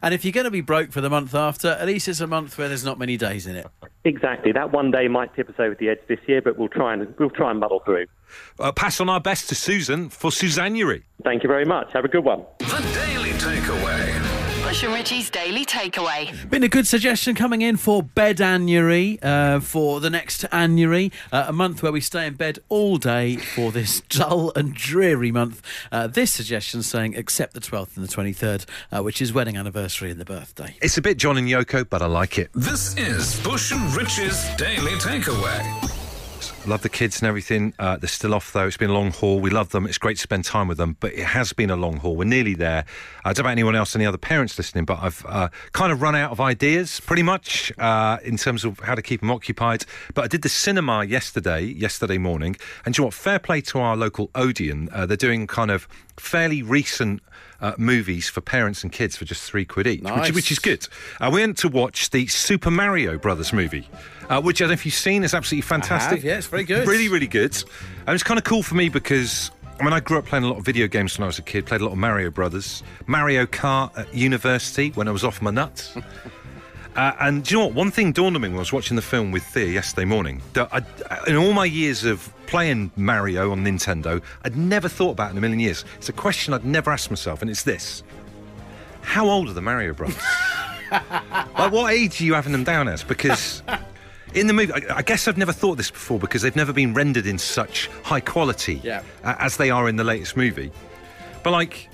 And 0.03 0.15
if 0.15 0.25
you're 0.25 0.33
going 0.33 0.45
to 0.45 0.51
be 0.51 0.61
broke 0.61 0.93
for 0.93 1.01
the 1.01 1.11
month 1.11 1.35
after, 1.35 1.69
at 1.69 1.87
least 1.87 2.09
it's 2.09 2.21
a 2.21 2.27
month 2.27 2.59
where 2.59 2.69
there's 2.69 2.85
not 2.85 2.99
many 2.99 3.17
days 3.17 3.47
in 3.47 3.57
it. 3.57 3.67
Exactly. 4.05 4.53
That 4.53 4.73
one 4.73 4.91
day 4.91 5.09
might 5.09 5.35
tip 5.35 5.49
us 5.49 5.57
over 5.59 5.75
the 5.75 5.89
edge 5.89 5.99
this 6.09 6.21
year, 6.27 6.41
but 6.43 6.59
we'll 6.59 6.69
try 6.69 6.93
and 6.93 7.15
we'll 7.19 7.31
try 7.31 7.51
and 7.51 7.61
muddle 7.61 7.81
through. 7.85 8.07
Uh, 8.59 8.73
pass 8.73 9.01
on 9.01 9.09
our 9.09 9.21
best 9.21 9.49
to 9.49 9.55
Susan 9.55 10.09
for 10.09 10.31
Susanuary. 10.31 11.05
Thank 11.25 11.43
you 11.43 11.49
very 11.49 11.65
much. 11.65 11.93
Have 11.93 12.05
a 12.05 12.09
good 12.09 12.25
one. 12.25 12.45
The 12.59 12.65
Daily 12.95 13.31
Takeaway. 13.31 14.06
Bush 14.67 14.83
and 14.83 14.95
Richie's 14.95 15.31
Daily 15.31 15.65
Takeaway. 15.65 16.51
Been 16.51 16.65
a 16.65 16.69
good 16.69 16.89
suggestion 16.89 17.37
coming 17.37 17.63
in 17.63 17.77
for 17.77 18.03
bed 18.03 18.41
annuary 18.41 19.17
uh, 19.23 19.61
for 19.61 20.01
the 20.01 20.11
next 20.11 20.45
annuary, 20.51 21.13
uh, 21.31 21.45
a 21.47 21.53
month 21.53 21.85
where 21.85 21.93
we 21.93 22.01
stay 22.01 22.27
in 22.27 22.35
bed 22.35 22.59
all 22.69 22.97
day 22.97 23.37
for 23.37 23.71
this 23.71 24.01
dull 24.09 24.51
and 24.57 24.75
dreary 24.75 25.31
month. 25.31 25.63
Uh, 25.93 26.09
this 26.09 26.33
suggestion 26.33 26.83
saying 26.83 27.15
except 27.15 27.55
the 27.55 27.61
12th 27.61 27.97
and 27.97 28.05
the 28.05 28.13
23rd, 28.13 28.67
uh, 28.91 29.05
which 29.05 29.23
is 29.23 29.33
wedding 29.33 29.57
anniversary 29.57 30.11
and 30.11 30.19
the 30.19 30.25
birthday. 30.25 30.75
It's 30.83 30.99
a 30.99 31.03
bit 31.03 31.17
John 31.17 31.37
and 31.37 31.47
Yoko, 31.47 31.89
but 31.89 32.03
I 32.03 32.07
like 32.07 32.37
it. 32.37 32.51
This 32.53 32.97
is 32.97 33.41
Bush 33.45 33.71
and 33.71 33.95
Rich's 33.95 34.53
Daily 34.57 34.95
Takeaway. 34.95 35.96
Love 36.67 36.83
the 36.83 36.89
kids 36.89 37.21
and 37.21 37.29
everything. 37.29 37.73
Uh, 37.79 37.97
they're 37.97 38.09
still 38.09 38.35
off 38.35 38.53
though. 38.53 38.67
It's 38.67 38.77
been 38.77 38.91
a 38.91 38.93
long 38.93 39.13
haul. 39.13 39.39
We 39.39 39.51
love 39.51 39.69
them. 39.69 39.87
It's 39.87 39.99
great 39.99 40.17
to 40.17 40.23
spend 40.23 40.45
time 40.45 40.67
with 40.67 40.79
them, 40.79 40.97
but 40.99 41.13
it 41.13 41.25
has 41.25 41.53
been 41.53 41.71
a 41.71 41.77
long 41.77 41.99
haul. 41.99 42.17
We're 42.17 42.25
nearly 42.25 42.55
there. 42.55 42.85
I 43.25 43.33
don't 43.33 43.39
know 43.39 43.43
about 43.43 43.53
anyone 43.53 43.77
else, 43.77 43.95
any 43.95 44.05
other 44.05 44.19
parents 44.19 44.59
listening, 44.59 44.85
but 44.85 44.99
I've 45.01 45.25
uh, 45.29 45.49
kind 45.71 45.93
of 45.93 46.03
run 46.03 46.17
out 46.17 46.33
of 46.33 46.41
ideas 46.41 46.99
pretty 46.99 47.23
much 47.23 47.73
uh, 47.79 48.19
in 48.25 48.37
terms 48.37 48.65
of 48.65 48.81
how 48.81 48.97
to 48.97 49.03
keep 49.03 49.21
them 49.21 49.31
occupied. 49.31 49.85
But 50.15 50.25
I 50.25 50.27
did 50.27 50.43
the 50.43 50.49
cinema 50.49 51.05
yesterday, 51.05 51.63
yesterday 51.63 52.19
morning, 52.19 52.57
and 52.85 52.97
you 52.97 53.03
know 53.03 53.07
what? 53.07 53.15
Fair 53.15 53.39
play 53.39 53.61
to 53.61 53.79
our 53.79 53.97
local 53.97 54.31
Odeon. 54.35 54.89
Uh, 54.93 55.07
they're 55.07 55.17
doing 55.17 55.47
kind 55.47 55.71
of 55.71 55.87
fairly 56.19 56.63
recent. 56.63 57.23
Uh, 57.59 57.73
movies 57.79 58.29
for 58.29 58.43
parents 58.43 58.83
and 58.83 58.93
kids 58.93 59.17
for 59.17 59.25
just 59.25 59.43
three 59.51 59.65
quid 59.65 59.87
each, 59.87 60.03
Nice. 60.03 60.27
which, 60.27 60.35
which 60.35 60.53
is 60.53 60.59
good. 60.59 60.87
Uh, 61.19 61.31
we 61.33 61.41
went 61.41 61.57
to 61.57 61.69
watch 61.71 62.11
the 62.11 62.27
Super 62.27 62.71
Mario 62.71 63.17
Brothers 63.17 63.51
movie, 63.51 63.89
uh, 64.29 64.43
which 64.43 64.61
I 64.61 64.65
don't 64.65 64.69
know 64.69 64.75
if 64.75 64.85
you've 64.85 64.93
seen. 64.95 65.25
It's 65.25 65.33
absolutely 65.33 65.63
fantastic. 65.67 66.23
yeah, 66.23 66.37
it's 66.37 66.49
very 66.49 66.65
good. 66.65 66.87
Really, 66.87 67.09
really 67.09 67.27
good. 67.27 67.57
And 68.07 68.15
it's 68.15 68.23
kind 68.23 68.37
of 68.37 68.45
cool 68.45 68.63
for 68.63 68.75
me 68.75 68.91
because 68.91 69.51
I 69.81 69.85
mean, 69.85 69.95
I 69.95 70.01
grew 70.01 70.19
up 70.19 70.27
playing 70.27 70.45
a 70.45 70.49
lot 70.49 70.59
of 70.59 70.67
video 70.67 70.87
games 70.87 71.17
when 71.17 71.23
I 71.25 71.29
was 71.29 71.39
a 71.39 71.43
kid. 71.43 71.65
Played 71.65 71.81
a 71.81 71.85
lot 71.85 71.93
of 71.93 71.99
Mario 71.99 72.31
Brothers, 72.31 72.83
Mario 73.07 73.47
Kart 73.47 73.97
at 73.97 74.13
university 74.15 74.91
when 74.91 75.09
I 75.09 75.11
was 75.11 75.25
off 75.25 75.41
my 75.41 75.51
nuts. 75.51 75.97
Uh, 76.97 77.13
and 77.21 77.45
do 77.45 77.55
you 77.55 77.61
know 77.61 77.67
what? 77.67 77.75
One 77.75 77.91
thing 77.91 78.13
dawned 78.13 78.37
on 78.37 78.43
me 78.43 78.49
when 78.49 78.57
I 78.57 78.61
was 78.61 78.73
watching 78.73 78.97
the 78.97 79.03
film 79.03 79.31
with 79.31 79.43
Thea 79.45 79.67
yesterday 79.67 80.07
morning. 80.07 80.41
That 80.55 80.69
I, 80.73 80.83
in 81.29 81.37
all 81.37 81.53
my 81.53 81.67
years 81.67 82.05
of 82.05 82.33
playing 82.47 82.91
Mario 82.97 83.53
on 83.53 83.63
Nintendo, 83.65 84.23
I'd 84.45 84.57
never 84.57 84.89
thought 84.89 85.11
about 85.11 85.31
in 85.31 85.37
a 85.37 85.41
million 85.41 85.61
years. 85.61 85.85
It's 85.97 86.09
a 86.09 86.13
question 86.15 86.55
I'd 86.55 86.65
never 86.65 86.91
asked 86.91 87.11
myself, 87.11 87.43
and 87.43 87.51
it's 87.51 87.65
this: 87.65 88.03
How 89.03 89.29
old 89.29 89.49
are 89.49 89.53
the 89.53 89.61
Mario 89.61 89.93
Brothers? 89.93 90.17
like, 90.91 91.71
what 91.73 91.93
age 91.93 92.21
are 92.21 92.25
you 92.25 92.33
having 92.35 92.53
them 92.53 92.65
down 92.65 92.89
as? 92.89 93.05
Because 93.05 93.63
in 94.33 94.47
the 94.47 94.53
movie, 94.55 94.73
I, 94.73 94.97
I 94.99 95.03
guess 95.03 95.29
I've 95.29 95.37
never 95.37 95.53
thought 95.53 95.77
this 95.77 95.91
before 95.91 96.19
because 96.19 96.41
they've 96.41 96.57
never 96.57 96.73
been 96.73 96.95
rendered 96.95 97.27
in 97.27 97.37
such 97.37 97.89
high 98.05 98.21
quality 98.21 98.81
Yeah. 98.83 99.03
uh, 99.23 99.35
as 99.39 99.57
they 99.59 99.71
are 99.71 99.89
in 99.89 99.97
the 99.97 100.05
latest 100.05 100.37
movie. 100.37 100.71
But 101.43 101.51
like, 101.51 101.89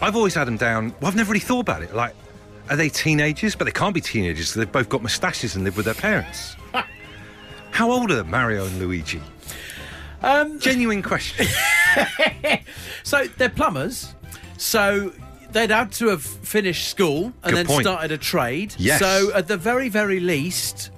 I've 0.00 0.14
always 0.14 0.34
had 0.34 0.44
them 0.46 0.56
down. 0.56 0.94
Well, 1.00 1.08
I've 1.08 1.16
never 1.16 1.32
really 1.32 1.40
thought 1.40 1.60
about 1.60 1.82
it. 1.82 1.94
Like, 1.94 2.14
are 2.70 2.76
they 2.76 2.88
teenagers? 2.88 3.54
But 3.54 3.64
they 3.64 3.72
can't 3.72 3.94
be 3.94 4.00
teenagers. 4.00 4.54
They've 4.54 4.70
both 4.70 4.88
got 4.88 5.02
moustaches 5.02 5.54
and 5.54 5.64
live 5.64 5.76
with 5.76 5.86
their 5.86 5.94
parents. 5.94 6.56
How 7.70 7.90
old 7.90 8.10
are 8.10 8.24
Mario 8.24 8.64
and 8.66 8.78
Luigi? 8.78 9.20
Um, 10.22 10.58
Genuine 10.58 11.02
question. 11.02 11.46
so 13.02 13.26
they're 13.36 13.50
plumbers, 13.50 14.14
so 14.56 15.12
they'd 15.52 15.70
had 15.70 15.92
to 15.92 16.08
have 16.08 16.22
finished 16.22 16.88
school 16.88 17.24
and 17.24 17.34
Good 17.42 17.54
then 17.54 17.66
point. 17.66 17.82
started 17.82 18.12
a 18.12 18.18
trade. 18.18 18.74
Yes. 18.78 18.98
So 18.98 19.30
at 19.34 19.46
the 19.46 19.56
very, 19.56 19.88
very 19.88 20.20
least, 20.20 20.90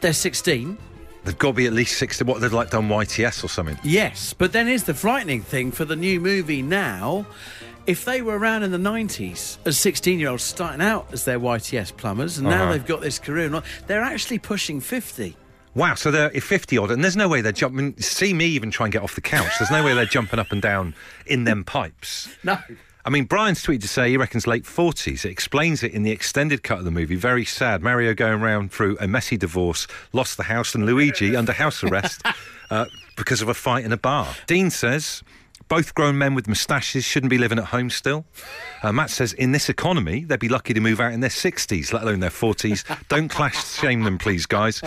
they're 0.00 0.12
16. 0.12 0.78
They've 1.24 1.38
got 1.38 1.48
to 1.48 1.52
be 1.54 1.66
at 1.66 1.72
least 1.72 1.98
60. 1.98 2.24
What, 2.24 2.40
they've 2.40 2.52
like 2.52 2.70
done 2.70 2.88
YTS 2.88 3.44
or 3.44 3.48
something? 3.48 3.78
Yes, 3.82 4.34
but 4.34 4.52
then 4.52 4.66
here's 4.66 4.84
the 4.84 4.94
frightening 4.94 5.42
thing 5.42 5.72
for 5.72 5.84
the 5.84 5.96
new 5.96 6.20
movie 6.20 6.62
now. 6.62 7.26
If 7.86 8.04
they 8.06 8.22
were 8.22 8.38
around 8.38 8.62
in 8.62 8.70
the 8.70 8.78
90s 8.78 9.58
as 9.66 9.76
16 9.78 10.18
year 10.18 10.30
olds 10.30 10.42
starting 10.42 10.80
out 10.80 11.06
as 11.12 11.24
their 11.24 11.38
YTS 11.38 11.94
plumbers, 11.96 12.38
and 12.38 12.48
now 12.48 12.62
Uh-huh. 12.64 12.72
they've 12.72 12.86
got 12.86 13.00
this 13.02 13.18
career, 13.18 13.46
and 13.46 13.56
all- 13.56 13.64
they're 13.86 14.02
actually 14.02 14.38
pushing 14.38 14.80
50. 14.80 15.36
Wow, 15.74 15.94
so 15.94 16.10
they're 16.10 16.30
50 16.30 16.78
odd, 16.78 16.90
and 16.92 17.02
there's 17.02 17.16
no 17.16 17.28
way 17.28 17.40
they're 17.40 17.52
jumping. 17.52 17.94
See 18.00 18.32
me 18.32 18.46
even 18.46 18.70
try 18.70 18.86
and 18.86 18.92
get 18.92 19.02
off 19.02 19.14
the 19.16 19.20
couch. 19.20 19.50
There's 19.58 19.70
no 19.72 19.82
way 19.84 19.92
they're 19.92 20.06
jumping 20.06 20.38
up 20.38 20.50
and 20.52 20.62
down 20.62 20.94
in 21.26 21.44
them 21.44 21.64
pipes. 21.64 22.28
No. 22.44 22.58
I 23.06 23.10
mean, 23.10 23.24
Brian's 23.24 23.62
tweeted 23.62 23.82
to 23.82 23.88
say 23.88 24.08
he 24.08 24.16
reckons 24.16 24.46
late 24.46 24.64
40s. 24.64 25.26
It 25.26 25.30
explains 25.30 25.82
it 25.82 25.92
in 25.92 26.04
the 26.04 26.10
extended 26.10 26.62
cut 26.62 26.78
of 26.78 26.86
the 26.86 26.90
movie. 26.90 27.16
Very 27.16 27.44
sad. 27.44 27.82
Mario 27.82 28.14
going 28.14 28.40
round 28.40 28.72
through 28.72 28.96
a 28.98 29.06
messy 29.06 29.36
divorce, 29.36 29.86
lost 30.14 30.38
the 30.38 30.44
house, 30.44 30.74
and 30.74 30.86
Luigi 30.86 31.36
under 31.36 31.52
house 31.52 31.84
arrest 31.84 32.22
uh, 32.70 32.86
because 33.16 33.42
of 33.42 33.48
a 33.50 33.52
fight 33.54 33.84
in 33.84 33.92
a 33.92 33.98
bar. 33.98 34.34
Dean 34.46 34.70
says. 34.70 35.22
Both 35.68 35.94
grown 35.94 36.18
men 36.18 36.34
with 36.34 36.46
moustaches 36.46 37.04
shouldn't 37.04 37.30
be 37.30 37.38
living 37.38 37.58
at 37.58 37.66
home 37.66 37.90
still. 37.90 38.24
Uh, 38.82 38.92
Matt 38.92 39.10
says, 39.10 39.32
in 39.32 39.52
this 39.52 39.68
economy, 39.68 40.24
they'd 40.24 40.38
be 40.38 40.48
lucky 40.48 40.74
to 40.74 40.80
move 40.80 41.00
out 41.00 41.12
in 41.12 41.20
their 41.20 41.30
60s, 41.30 41.92
let 41.92 42.02
alone 42.02 42.20
their 42.20 42.30
40s. 42.30 42.84
Don't 43.08 43.28
clash 43.28 43.64
shame 43.74 44.02
them, 44.02 44.18
please, 44.18 44.46
guys. 44.46 44.82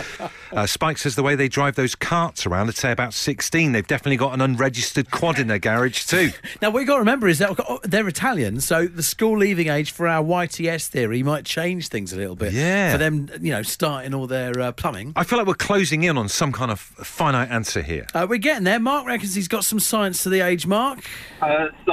Uh, 0.52 0.66
Spike 0.66 0.98
says 0.98 1.16
the 1.16 1.22
way 1.22 1.34
they 1.34 1.48
drive 1.48 1.74
those 1.74 1.94
carts 1.94 2.46
around, 2.46 2.68
I'd 2.68 2.76
say 2.76 2.92
about 2.92 3.12
16. 3.12 3.72
They've 3.72 3.86
definitely 3.86 4.16
got 4.16 4.34
an 4.34 4.40
unregistered 4.40 5.10
quad 5.10 5.38
in 5.38 5.48
their 5.48 5.58
garage, 5.58 6.04
too. 6.04 6.30
Now, 6.60 6.70
what 6.70 6.80
you 6.80 6.86
got 6.86 6.94
to 6.94 7.00
remember 7.00 7.28
is 7.28 7.38
that 7.38 7.54
oh, 7.68 7.78
they're 7.84 8.08
Italian, 8.08 8.60
so 8.60 8.86
the 8.86 9.02
school 9.02 9.38
leaving 9.38 9.68
age 9.68 9.92
for 9.92 10.08
our 10.08 10.24
YTS 10.24 10.88
theory 10.88 11.22
might 11.22 11.44
change 11.44 11.88
things 11.88 12.12
a 12.12 12.16
little 12.16 12.34
bit. 12.34 12.52
Yeah. 12.52 12.92
For 12.92 12.98
them, 12.98 13.28
you 13.40 13.52
know, 13.52 13.62
starting 13.62 14.14
all 14.14 14.26
their 14.26 14.58
uh, 14.58 14.72
plumbing. 14.72 15.12
I 15.14 15.24
feel 15.24 15.38
like 15.38 15.46
we're 15.46 15.54
closing 15.54 16.02
in 16.02 16.18
on 16.18 16.28
some 16.28 16.50
kind 16.50 16.70
of 16.70 16.80
finite 16.80 17.50
answer 17.50 17.82
here. 17.82 18.06
Uh, 18.14 18.26
we're 18.28 18.38
getting 18.38 18.64
there. 18.64 18.80
Mark 18.80 19.06
reckons 19.06 19.34
he's 19.34 19.48
got 19.48 19.64
some 19.64 19.78
science 19.78 20.22
to 20.24 20.28
the 20.30 20.40
age, 20.40 20.66
Mark. 20.68 21.00
Uh, 21.40 21.66
so, 21.86 21.92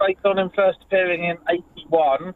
based 0.00 0.20
on 0.24 0.38
him 0.38 0.50
first 0.54 0.78
appearing 0.86 1.24
in 1.24 1.36
81, 1.48 2.34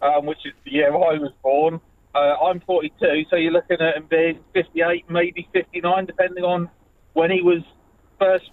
um, 0.00 0.26
which 0.26 0.38
is 0.44 0.52
the 0.64 0.72
year 0.72 0.88
I 0.94 1.18
was 1.18 1.32
born, 1.42 1.80
uh, 2.14 2.34
I'm 2.44 2.60
42, 2.60 3.24
so 3.28 3.36
you're 3.36 3.52
looking 3.52 3.78
at 3.80 3.96
him 3.96 4.06
being 4.08 4.38
58, 4.54 5.04
maybe 5.10 5.48
59, 5.52 6.06
depending 6.06 6.44
on 6.44 6.70
when 7.14 7.30
he 7.30 7.42
was 7.42 7.62
first 8.18 8.50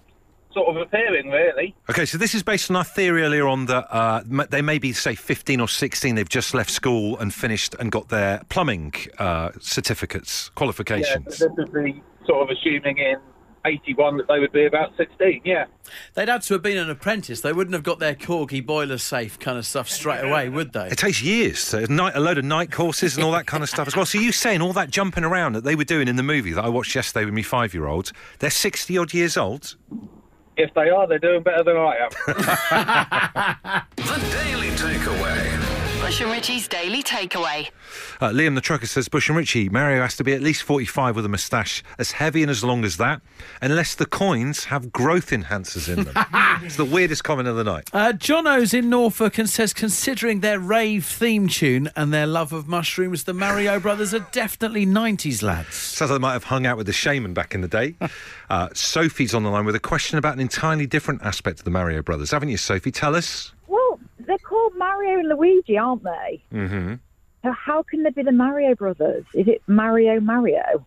sort 0.52 0.68
of 0.74 0.82
appearing, 0.82 1.30
really. 1.30 1.76
Okay, 1.88 2.04
so 2.04 2.18
this 2.18 2.34
is 2.34 2.42
based 2.42 2.70
on 2.70 2.76
our 2.76 2.84
theory 2.84 3.22
earlier 3.22 3.46
on 3.46 3.66
that 3.66 3.86
uh, 3.94 4.22
they 4.50 4.62
may 4.62 4.78
be, 4.78 4.92
say, 4.92 5.14
15 5.14 5.60
or 5.60 5.68
16. 5.68 6.16
They've 6.16 6.28
just 6.28 6.54
left 6.54 6.70
school 6.70 7.16
and 7.18 7.32
finished 7.32 7.74
and 7.78 7.92
got 7.92 8.08
their 8.08 8.42
plumbing 8.48 8.92
uh, 9.18 9.50
certificates, 9.60 10.48
Yeah, 10.50 10.58
qualifications. 10.58 11.36
so 11.38 11.48
this 11.56 11.68
would 11.72 11.84
be 11.84 12.02
sort 12.26 12.42
of 12.42 12.56
assuming 12.56 12.98
in 12.98 13.16
81 13.64 14.16
that 14.18 14.28
they 14.28 14.38
would 14.38 14.52
be 14.52 14.66
about 14.66 14.96
16, 14.96 15.42
yeah. 15.44 15.66
They'd 16.14 16.28
had 16.28 16.42
to 16.42 16.54
have 16.54 16.62
been 16.62 16.78
an 16.78 16.88
apprentice. 16.90 17.40
They 17.40 17.52
wouldn't 17.52 17.74
have 17.74 17.82
got 17.82 17.98
their 17.98 18.14
corgi 18.14 18.64
boiler 18.64 18.98
safe 18.98 19.38
kind 19.38 19.58
of 19.58 19.66
stuff 19.66 19.88
straight 19.88 20.20
away, 20.20 20.48
would 20.48 20.72
they? 20.72 20.88
It 20.88 20.98
takes 20.98 21.22
years. 21.22 21.58
So 21.58 21.84
night, 21.88 22.14
a 22.16 22.20
load 22.20 22.38
of 22.38 22.44
night 22.44 22.72
courses 22.72 23.16
and 23.16 23.24
all 23.24 23.32
that 23.32 23.46
kind 23.46 23.62
of 23.62 23.68
stuff 23.68 23.86
as 23.86 23.96
well. 23.96 24.06
So 24.06 24.18
you 24.18 24.32
saying 24.32 24.62
all 24.62 24.72
that 24.74 24.90
jumping 24.90 25.24
around 25.24 25.54
that 25.54 25.64
they 25.64 25.74
were 25.74 25.84
doing 25.84 26.08
in 26.08 26.16
the 26.16 26.22
movie 26.22 26.52
that 26.52 26.64
I 26.64 26.68
watched 26.68 26.94
yesterday 26.94 27.24
with 27.24 27.34
me 27.34 27.42
five-year-olds? 27.42 28.12
They're 28.38 28.50
60 28.50 28.98
odd 28.98 29.14
years 29.14 29.36
old. 29.36 29.76
If 30.56 30.74
they 30.74 30.90
are, 30.90 31.06
they're 31.06 31.18
doing 31.18 31.42
better 31.42 31.62
than 31.64 31.76
I 31.76 31.96
am. 31.96 33.82
The 33.96 34.28
Daily 34.44 34.68
Takeaway. 34.70 35.79
Bush 36.10 36.22
and 36.22 36.32
Richie's 36.32 36.66
Daily 36.66 37.04
Takeaway. 37.04 37.70
Uh, 38.20 38.30
Liam 38.30 38.56
the 38.56 38.60
trucker 38.60 38.88
says, 38.88 39.08
Bush 39.08 39.28
and 39.28 39.38
Richie, 39.38 39.68
Mario 39.68 40.02
has 40.02 40.16
to 40.16 40.24
be 40.24 40.32
at 40.32 40.42
least 40.42 40.64
45 40.64 41.14
with 41.14 41.24
a 41.24 41.28
moustache 41.28 41.84
as 42.00 42.10
heavy 42.10 42.42
and 42.42 42.50
as 42.50 42.64
long 42.64 42.84
as 42.84 42.96
that, 42.96 43.22
unless 43.62 43.94
the 43.94 44.06
coins 44.06 44.64
have 44.64 44.90
growth 44.90 45.30
enhancers 45.30 45.88
in 45.88 46.02
them. 46.02 46.14
it's 46.64 46.74
the 46.74 46.84
weirdest 46.84 47.22
comment 47.22 47.46
of 47.46 47.54
the 47.54 47.62
night. 47.62 47.88
Uh, 47.92 48.12
Jono's 48.12 48.74
in 48.74 48.90
Norfolk 48.90 49.38
and 49.38 49.48
says, 49.48 49.72
considering 49.72 50.40
their 50.40 50.58
rave 50.58 51.06
theme 51.06 51.46
tune 51.46 51.88
and 51.94 52.12
their 52.12 52.26
love 52.26 52.52
of 52.52 52.66
mushrooms, 52.66 53.22
the 53.22 53.32
Mario 53.32 53.78
brothers 53.78 54.12
are 54.12 54.26
definitely 54.32 54.84
90s 54.84 55.44
lads. 55.44 55.76
Sounds 55.76 56.10
like 56.10 56.18
they 56.18 56.22
might 56.22 56.32
have 56.32 56.42
hung 56.42 56.66
out 56.66 56.76
with 56.76 56.86
the 56.86 56.92
shaman 56.92 57.34
back 57.34 57.54
in 57.54 57.60
the 57.60 57.68
day. 57.68 57.94
Uh, 58.50 58.68
Sophie's 58.74 59.32
on 59.32 59.44
the 59.44 59.48
line 59.48 59.64
with 59.64 59.76
a 59.76 59.78
question 59.80 60.18
about 60.18 60.34
an 60.34 60.40
entirely 60.40 60.84
different 60.84 61.22
aspect 61.22 61.60
of 61.60 61.64
the 61.64 61.70
Mario 61.70 62.02
brothers. 62.02 62.32
Haven't 62.32 62.48
you, 62.48 62.56
Sophie? 62.56 62.90
Tell 62.90 63.14
us. 63.14 63.52
Called 64.60 64.76
Mario 64.76 65.18
and 65.20 65.28
Luigi, 65.30 65.78
aren't 65.78 66.04
they? 66.04 66.42
Mm-hmm. 66.52 66.94
So 67.42 67.52
how 67.52 67.82
can 67.82 68.02
they 68.02 68.10
be 68.10 68.22
the 68.22 68.32
Mario 68.32 68.74
brothers? 68.74 69.24
Is 69.32 69.48
it 69.48 69.62
Mario 69.66 70.20
Mario? 70.20 70.84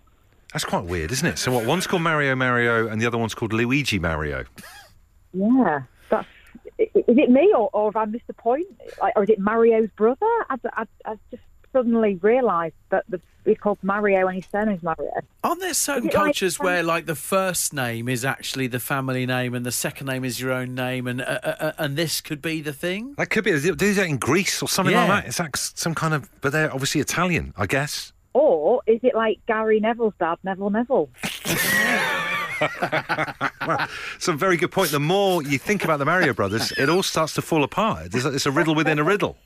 That's 0.52 0.64
quite 0.64 0.84
weird, 0.84 1.12
isn't 1.12 1.28
it? 1.28 1.40
So 1.40 1.52
what? 1.52 1.66
One's 1.66 1.88
called 1.88 2.04
Mario 2.04 2.36
Mario 2.36 2.88
and 2.88 3.02
the 3.02 3.08
other 3.08 3.18
one's 3.18 3.34
called 3.34 3.52
Luigi 3.52 3.98
Mario. 3.98 4.46
Yeah, 5.34 5.82
that's. 6.10 6.28
Is 6.78 6.92
it 7.08 7.32
me 7.32 7.52
or, 7.58 7.72
or 7.74 7.92
have 7.92 7.96
I 7.96 8.06
missed 8.06 8.28
the 8.28 8.34
point? 8.34 8.68
Like, 9.02 9.14
or 9.16 9.24
is 9.24 9.30
it 9.30 9.40
Mario's 9.40 9.90
brother? 9.96 10.20
I, 10.22 10.58
I, 10.74 10.86
I 11.06 11.16
just 11.32 11.42
suddenly 11.74 12.16
realised 12.22 12.76
that 12.90 13.04
the, 13.10 13.20
he's 13.44 13.58
called 13.58 13.80
Mario 13.82 14.28
and 14.28 14.36
his 14.38 14.46
surname's 14.52 14.82
Mario. 14.84 15.12
Aren't 15.44 15.60
there 15.60 15.74
certain 15.74 16.08
Is 16.08 16.14
it 16.14 16.18
like 16.18 16.26
cultures 16.26 16.60
where, 16.60 16.82
like, 16.84 17.06
the 17.08 17.16
first 17.16 17.74
name 17.74 18.08
is 18.08 18.24
actually 18.24 18.68
the 18.68 18.80
family 18.80 19.26
name 19.26 19.54
and 19.54 19.66
the 19.66 19.72
second 19.72 20.08
name 20.08 20.24
is 20.24 20.40
your 20.40 20.52
own 20.54 20.74
name, 20.76 21.08
and 21.08 21.22
uh, 21.22 21.40
uh, 21.44 21.56
uh, 21.60 21.72
and 21.78 21.98
this 21.98 22.22
could 22.22 22.42
be 22.42 22.62
the 22.62 22.72
thing? 22.74 23.16
That 23.18 23.30
could 23.30 23.44
be. 23.44 23.52
They 23.52 23.72
do 23.72 23.94
that 23.96 24.08
in 24.08 24.18
Greece 24.18 24.62
or 24.62 24.70
something 24.70 24.94
Yeah. 24.94 25.06
like 25.08 25.24
that. 25.24 25.28
It's 25.28 25.40
like 25.40 25.58
some 25.58 25.94
kind 25.96 26.14
of. 26.14 26.30
But 26.42 26.52
they're 26.54 26.72
obviously 26.72 27.02
Italian, 27.02 27.54
I 27.58 27.66
guess. 27.66 28.14
Or 28.34 28.82
is 28.88 29.00
it 29.04 29.14
like 29.16 29.40
Gary 29.48 29.80
Neville's 29.80 30.14
dad, 30.20 30.38
Neville 30.44 30.70
Neville? 30.70 31.10
It's 34.16 34.28
a 34.28 34.34
very 34.34 34.58
good 34.58 34.72
point. 34.72 34.92
The 34.92 35.00
more 35.00 35.44
you 35.44 35.58
think 35.58 35.84
about 35.84 36.00
the 36.00 36.06
Mario 36.06 36.34
brothers, 36.34 36.72
it 36.74 36.90
all 36.90 37.04
starts 37.04 37.34
to 37.36 37.42
fall 37.42 37.64
apart. 37.64 38.14
It's 38.14 38.26
it's 38.26 38.46
a 38.46 38.52
riddle 38.52 38.76
within 38.76 39.00
a 39.00 39.04
riddle. 39.04 39.38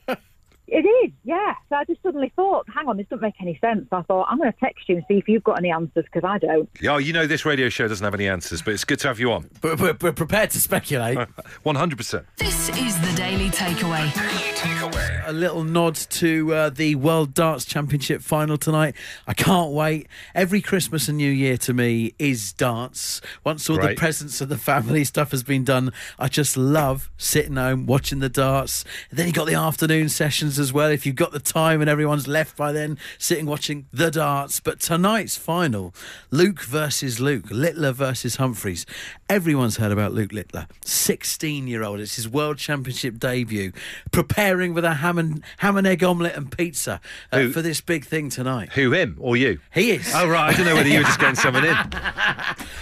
It 0.70 0.84
is, 0.86 1.12
yeah. 1.24 1.54
So 1.70 1.76
I 1.76 1.84
just 1.84 2.02
suddenly 2.02 2.30
thought, 2.36 2.66
hang 2.72 2.88
on, 2.88 2.98
this 2.98 3.06
doesn't 3.08 3.22
make 3.22 3.34
any 3.40 3.58
sense. 3.58 3.86
I 3.90 4.02
thought, 4.02 4.26
I'm 4.28 4.36
going 4.36 4.52
to 4.52 4.58
text 4.58 4.86
you 4.86 4.96
and 4.96 5.04
see 5.08 5.14
if 5.14 5.26
you've 5.26 5.42
got 5.42 5.58
any 5.58 5.70
answers 5.70 6.04
because 6.04 6.24
I 6.24 6.36
don't. 6.36 6.68
Yeah, 6.80 6.98
you 6.98 7.14
know 7.14 7.26
this 7.26 7.46
radio 7.46 7.70
show 7.70 7.88
doesn't 7.88 8.04
have 8.04 8.14
any 8.14 8.28
answers, 8.28 8.60
but 8.60 8.74
it's 8.74 8.84
good 8.84 8.98
to 9.00 9.08
have 9.08 9.18
you 9.18 9.32
on. 9.32 9.48
But 9.62 9.80
we're, 9.80 9.96
we're 9.98 10.12
prepared 10.12 10.50
to 10.50 10.60
speculate. 10.60 11.16
100%. 11.64 12.24
This 12.36 12.68
is 12.68 13.00
the 13.00 13.16
Daily 13.16 13.48
Takeaway. 13.48 14.12
Daily 14.14 14.54
Takeaway. 14.54 15.22
a 15.26 15.32
little 15.32 15.64
nod 15.64 15.94
to 15.94 16.52
uh, 16.52 16.70
the 16.70 16.96
World 16.96 17.32
Darts 17.32 17.64
Championship 17.64 18.20
final 18.20 18.58
tonight. 18.58 18.94
I 19.26 19.32
can't 19.32 19.72
wait. 19.72 20.06
Every 20.34 20.60
Christmas 20.60 21.08
and 21.08 21.16
New 21.16 21.30
Year 21.30 21.56
to 21.58 21.72
me 21.72 22.14
is 22.18 22.52
darts. 22.52 23.22
Once 23.42 23.70
all 23.70 23.78
the 23.78 23.94
presents 23.94 24.42
and 24.42 24.50
the 24.50 24.58
family 24.58 25.04
stuff 25.04 25.30
has 25.30 25.42
been 25.42 25.64
done, 25.64 25.92
I 26.18 26.28
just 26.28 26.58
love 26.58 27.10
sitting 27.16 27.56
home 27.56 27.86
watching 27.86 28.18
the 28.18 28.28
darts. 28.28 28.84
And 29.08 29.18
then 29.18 29.28
you 29.28 29.32
got 29.32 29.46
the 29.46 29.54
afternoon 29.54 30.10
sessions 30.10 30.57
as 30.58 30.72
well. 30.72 30.90
If 30.90 31.06
you've 31.06 31.16
got 31.16 31.32
the 31.32 31.38
time 31.40 31.80
and 31.80 31.88
everyone's 31.88 32.26
left 32.28 32.56
by 32.56 32.72
then, 32.72 32.98
sitting 33.18 33.46
watching 33.46 33.86
the 33.92 34.10
darts. 34.10 34.60
But 34.60 34.80
tonight's 34.80 35.36
final, 35.36 35.94
Luke 36.30 36.62
versus 36.62 37.20
Luke, 37.20 37.46
Littler 37.50 37.92
versus 37.92 38.36
Humphries. 38.36 38.86
Everyone's 39.28 39.76
heard 39.76 39.92
about 39.92 40.12
Luke 40.12 40.32
Littler, 40.32 40.66
16 40.84 41.66
year 41.66 41.82
old. 41.82 42.00
It's 42.00 42.16
his 42.16 42.28
World 42.28 42.58
Championship 42.58 43.18
debut, 43.18 43.72
preparing 44.10 44.74
with 44.74 44.84
a 44.84 44.94
ham 44.94 45.18
and, 45.18 45.42
ham 45.58 45.76
and 45.76 45.86
egg 45.86 46.02
omelette 46.02 46.36
and 46.36 46.50
pizza 46.56 47.00
uh, 47.32 47.38
Who- 47.38 47.52
for 47.52 47.62
this 47.62 47.80
big 47.80 48.04
thing 48.04 48.30
tonight. 48.30 48.72
Who, 48.72 48.92
him 48.92 49.16
or 49.20 49.36
you? 49.36 49.60
He 49.72 49.92
is. 49.92 50.12
Oh, 50.14 50.28
right. 50.28 50.52
I 50.52 50.56
don't 50.56 50.66
know 50.66 50.74
whether 50.74 50.88
you 50.88 50.98
were 50.98 51.04
just 51.04 51.20
getting 51.20 51.34
someone 51.36 51.64
in. 51.64 51.76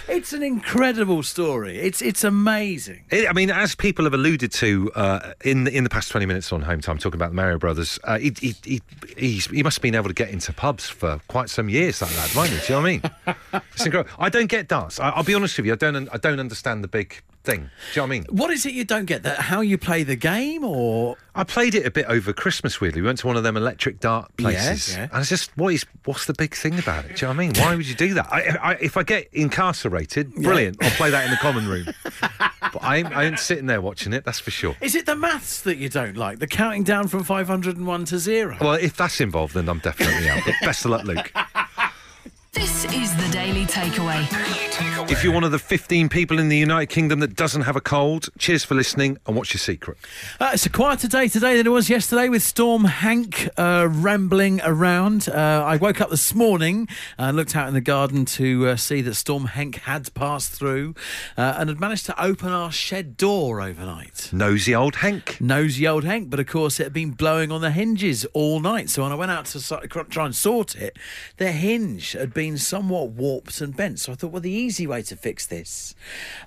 It's 0.09 0.31
an 0.33 0.41
incredible 0.41 1.21
story. 1.21 1.77
It's 1.77 2.01
it's 2.01 2.23
amazing. 2.23 3.03
It, 3.11 3.29
I 3.29 3.33
mean, 3.33 3.51
as 3.51 3.75
people 3.75 4.05
have 4.05 4.13
alluded 4.13 4.51
to 4.53 4.91
uh, 4.95 5.33
in 5.43 5.65
the, 5.65 5.75
in 5.75 5.83
the 5.83 5.89
past 5.89 6.09
twenty 6.11 6.25
minutes 6.25 6.51
on 6.53 6.61
Home 6.61 6.79
Time, 6.81 6.97
talking 6.97 7.17
about 7.17 7.31
the 7.31 7.35
Mario 7.35 7.59
brothers, 7.67 7.99
uh, 8.05 8.17
he, 8.17 8.31
he, 8.39 8.55
he, 8.63 8.81
he's, 9.17 9.47
he 9.47 9.61
must 9.61 9.77
have 9.77 9.81
been 9.81 9.93
able 9.93 10.07
to 10.07 10.13
get 10.13 10.29
into 10.29 10.53
pubs 10.53 10.87
for 10.87 11.19
quite 11.27 11.49
some 11.49 11.67
years. 11.67 11.99
That 11.99 12.15
lad, 12.15 12.33
he? 12.53 12.59
Do 12.59 12.63
you 12.63 12.69
know 12.69 12.81
what 12.81 12.87
I 12.87 13.31
mean? 13.51 13.61
It's 13.73 13.85
incredible. 13.85 14.09
I 14.17 14.29
don't 14.29 14.47
get 14.47 14.69
darts. 14.69 15.01
I, 15.01 15.09
I'll 15.09 15.23
be 15.23 15.35
honest 15.35 15.57
with 15.57 15.65
you. 15.65 15.73
I 15.73 15.75
don't. 15.75 16.07
I 16.13 16.17
don't 16.17 16.39
understand 16.39 16.83
the 16.83 16.87
big 16.87 17.21
thing. 17.47 17.61
Do 17.61 17.61
you 17.61 17.69
know 17.95 18.01
what 18.03 18.05
I 18.05 18.09
mean? 18.09 18.25
What 18.29 18.51
is 18.51 18.65
it 18.65 18.73
you 18.73 18.83
don't 18.83 19.05
get? 19.05 19.23
That 19.23 19.39
how 19.39 19.61
you 19.61 19.77
play 19.77 20.03
the 20.03 20.15
game, 20.15 20.63
or 20.63 21.17
I 21.33 21.43
played 21.43 21.73
it 21.73 21.85
a 21.85 21.91
bit 21.91 22.05
over 22.05 22.33
Christmas. 22.33 22.79
Weirdly, 22.81 23.01
we 23.01 23.07
went 23.07 23.19
to 23.19 23.27
one 23.27 23.37
of 23.37 23.43
them 23.43 23.57
electric 23.57 23.99
dart 23.99 24.35
places, 24.37 24.95
yeah. 24.95 25.07
and 25.11 25.21
it's 25.21 25.29
just 25.29 25.55
what 25.57 25.73
is 25.73 25.85
what's 26.05 26.25
the 26.25 26.33
big 26.33 26.53
thing 26.53 26.77
about 26.77 27.05
it? 27.05 27.15
Do 27.15 27.25
you 27.25 27.33
know 27.33 27.37
what 27.37 27.43
I 27.43 27.47
mean? 27.47 27.53
Why 27.55 27.75
would 27.75 27.87
you 27.87 27.95
do 27.95 28.13
that? 28.15 28.27
I, 28.31 28.57
I, 28.61 28.73
if 28.75 28.97
I 28.97 29.03
get 29.03 29.29
incarcerated, 29.33 30.33
brilliant. 30.35 30.83
I'll 30.83 30.91
play 30.91 31.09
that 31.09 31.25
in 31.25 31.31
the 31.31 31.37
common 31.37 31.67
room. 31.67 31.87
but 32.39 32.83
I 32.83 32.97
ain't, 32.97 33.15
I 33.15 33.23
ain't 33.23 33.39
sitting 33.39 33.65
there 33.65 33.81
watching 33.81 34.13
it. 34.13 34.25
That's 34.25 34.39
for 34.39 34.51
sure. 34.51 34.75
is 34.81 34.95
it 34.95 35.05
the 35.05 35.15
maths 35.15 35.61
that 35.61 35.77
you 35.77 35.89
don't 35.89 36.17
like? 36.17 36.39
The 36.39 36.47
counting 36.47 36.83
down 36.83 37.07
from 37.07 37.23
five 37.23 37.47
hundred 37.47 37.77
and 37.77 37.87
one 37.87 38.05
to 38.05 38.19
zero. 38.19 38.57
Well, 38.59 38.73
if 38.73 38.97
that's 38.97 39.21
involved, 39.21 39.53
then 39.53 39.69
I'm 39.69 39.79
definitely 39.79 40.29
out. 40.29 40.41
But 40.45 40.55
best 40.61 40.83
of 40.85 40.91
luck, 40.91 41.05
Luke. 41.05 41.31
This 42.57 42.85
is 42.85 43.15
the 43.15 43.29
Daily 43.31 43.67
Takeaway. 43.67 44.25
If 45.11 45.23
you're 45.23 45.31
one 45.31 45.43
of 45.43 45.51
the 45.51 45.59
15 45.59 46.09
people 46.09 46.39
in 46.39 46.49
the 46.49 46.57
United 46.57 46.87
Kingdom 46.87 47.19
that 47.19 47.35
doesn't 47.35 47.61
have 47.61 47.75
a 47.75 47.81
cold, 47.81 48.29
cheers 48.39 48.63
for 48.63 48.73
listening 48.73 49.19
and 49.27 49.35
what's 49.35 49.53
your 49.53 49.59
secret? 49.59 49.99
Uh, 50.39 50.49
it's 50.53 50.65
a 50.65 50.69
quieter 50.69 51.07
day 51.07 51.27
today 51.27 51.55
than 51.55 51.67
it 51.67 51.69
was 51.69 51.87
yesterday 51.87 52.29
with 52.29 52.41
Storm 52.41 52.85
Hank 52.85 53.47
uh, 53.57 53.87
rambling 53.89 54.59
around. 54.63 55.29
Uh, 55.29 55.63
I 55.65 55.77
woke 55.77 56.01
up 56.01 56.09
this 56.09 56.33
morning 56.33 56.87
and 57.19 57.37
looked 57.37 57.55
out 57.55 57.67
in 57.67 57.75
the 57.75 57.81
garden 57.81 58.25
to 58.25 58.69
uh, 58.69 58.75
see 58.75 59.01
that 59.01 59.13
Storm 59.13 59.45
Hank 59.45 59.75
had 59.75 60.11
passed 60.15 60.51
through 60.51 60.95
uh, 61.37 61.55
and 61.59 61.69
had 61.69 61.79
managed 61.79 62.07
to 62.07 62.21
open 62.21 62.49
our 62.49 62.71
shed 62.71 63.17
door 63.17 63.61
overnight. 63.61 64.31
Nosy 64.33 64.73
old 64.73 64.95
Hank. 64.95 65.39
Nosy 65.39 65.87
old 65.87 66.05
Hank, 66.05 66.31
but 66.31 66.39
of 66.39 66.47
course 66.47 66.79
it 66.79 66.85
had 66.85 66.93
been 66.93 67.11
blowing 67.11 67.51
on 67.51 67.61
the 67.61 67.71
hinges 67.71 68.25
all 68.33 68.59
night. 68.59 68.89
So 68.89 69.03
when 69.03 69.11
I 69.11 69.15
went 69.15 69.29
out 69.29 69.45
to 69.45 69.87
try 70.09 70.25
and 70.25 70.35
sort 70.35 70.75
it, 70.75 70.97
the 71.37 71.51
hinge 71.51 72.13
had 72.13 72.33
been 72.33 72.46
somewhat 72.55 73.09
warped 73.09 73.59
and 73.59 73.75
bent. 73.75 73.99
So 73.99 74.11
I 74.11 74.15
thought, 74.15 74.31
well, 74.31 74.41
the 74.41 74.51
easy 74.51 74.87
way 74.87 75.01
to 75.01 75.15
fix 75.15 75.45
this 75.45 75.95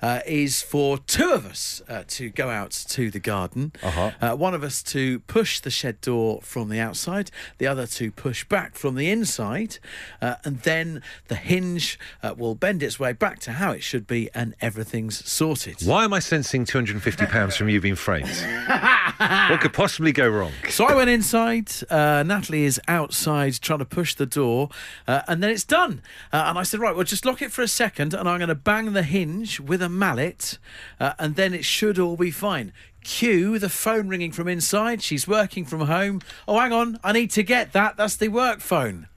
uh, 0.00 0.20
is 0.24 0.62
for 0.62 0.98
two 0.98 1.32
of 1.32 1.44
us 1.44 1.82
uh, 1.88 2.04
to 2.08 2.30
go 2.30 2.48
out 2.48 2.70
to 2.70 3.10
the 3.10 3.18
garden. 3.18 3.72
Uh-huh. 3.82 4.12
Uh, 4.20 4.36
one 4.36 4.54
of 4.54 4.62
us 4.62 4.82
to 4.84 5.18
push 5.20 5.60
the 5.60 5.70
shed 5.70 6.00
door 6.00 6.40
from 6.42 6.68
the 6.68 6.78
outside, 6.78 7.30
the 7.58 7.66
other 7.66 7.86
to 7.88 8.12
push 8.12 8.44
back 8.44 8.74
from 8.76 8.94
the 8.94 9.10
inside, 9.10 9.78
uh, 10.22 10.36
and 10.44 10.60
then 10.60 11.02
the 11.28 11.34
hinge 11.34 11.98
uh, 12.22 12.34
will 12.36 12.54
bend 12.54 12.82
its 12.82 13.00
way 13.00 13.12
back 13.12 13.40
to 13.40 13.52
how 13.52 13.72
it 13.72 13.82
should 13.82 14.06
be, 14.06 14.30
and 14.34 14.54
everything's 14.60 15.28
sorted. 15.28 15.82
Why 15.82 16.04
am 16.04 16.12
I 16.12 16.20
sensing 16.20 16.64
£250 16.64 17.56
from 17.56 17.68
you 17.68 17.80
being 17.80 17.96
framed? 17.96 18.28
what 19.16 19.60
could 19.60 19.72
possibly 19.72 20.12
go 20.12 20.28
wrong? 20.28 20.52
So 20.68 20.84
I 20.84 20.94
went 20.94 21.10
inside. 21.10 21.70
Uh, 21.90 22.22
Natalie 22.22 22.64
is 22.64 22.80
outside 22.86 23.54
trying 23.60 23.80
to 23.80 23.84
push 23.84 24.14
the 24.14 24.26
door, 24.26 24.68
and 25.06 25.42
then 25.42 25.50
it's 25.50 25.64
done. 25.64 25.89
Uh, 26.32 26.44
and 26.46 26.58
I 26.58 26.62
said, 26.62 26.80
right, 26.80 26.94
well, 26.94 27.04
just 27.04 27.24
lock 27.24 27.42
it 27.42 27.52
for 27.52 27.62
a 27.62 27.68
second, 27.68 28.14
and 28.14 28.28
I'm 28.28 28.38
going 28.38 28.48
to 28.48 28.54
bang 28.54 28.92
the 28.92 29.02
hinge 29.02 29.60
with 29.60 29.82
a 29.82 29.88
mallet, 29.88 30.58
uh, 30.98 31.12
and 31.18 31.36
then 31.36 31.52
it 31.52 31.64
should 31.64 31.98
all 31.98 32.16
be 32.16 32.30
fine. 32.30 32.72
Cue 33.02 33.58
the 33.58 33.68
phone 33.68 34.08
ringing 34.08 34.32
from 34.32 34.48
inside. 34.48 35.02
She's 35.02 35.26
working 35.26 35.64
from 35.64 35.80
home. 35.82 36.20
Oh, 36.46 36.58
hang 36.58 36.72
on, 36.72 36.98
I 37.02 37.12
need 37.12 37.30
to 37.32 37.42
get 37.42 37.72
that. 37.72 37.96
That's 37.96 38.16
the 38.16 38.28
work 38.28 38.60
phone. 38.60 39.08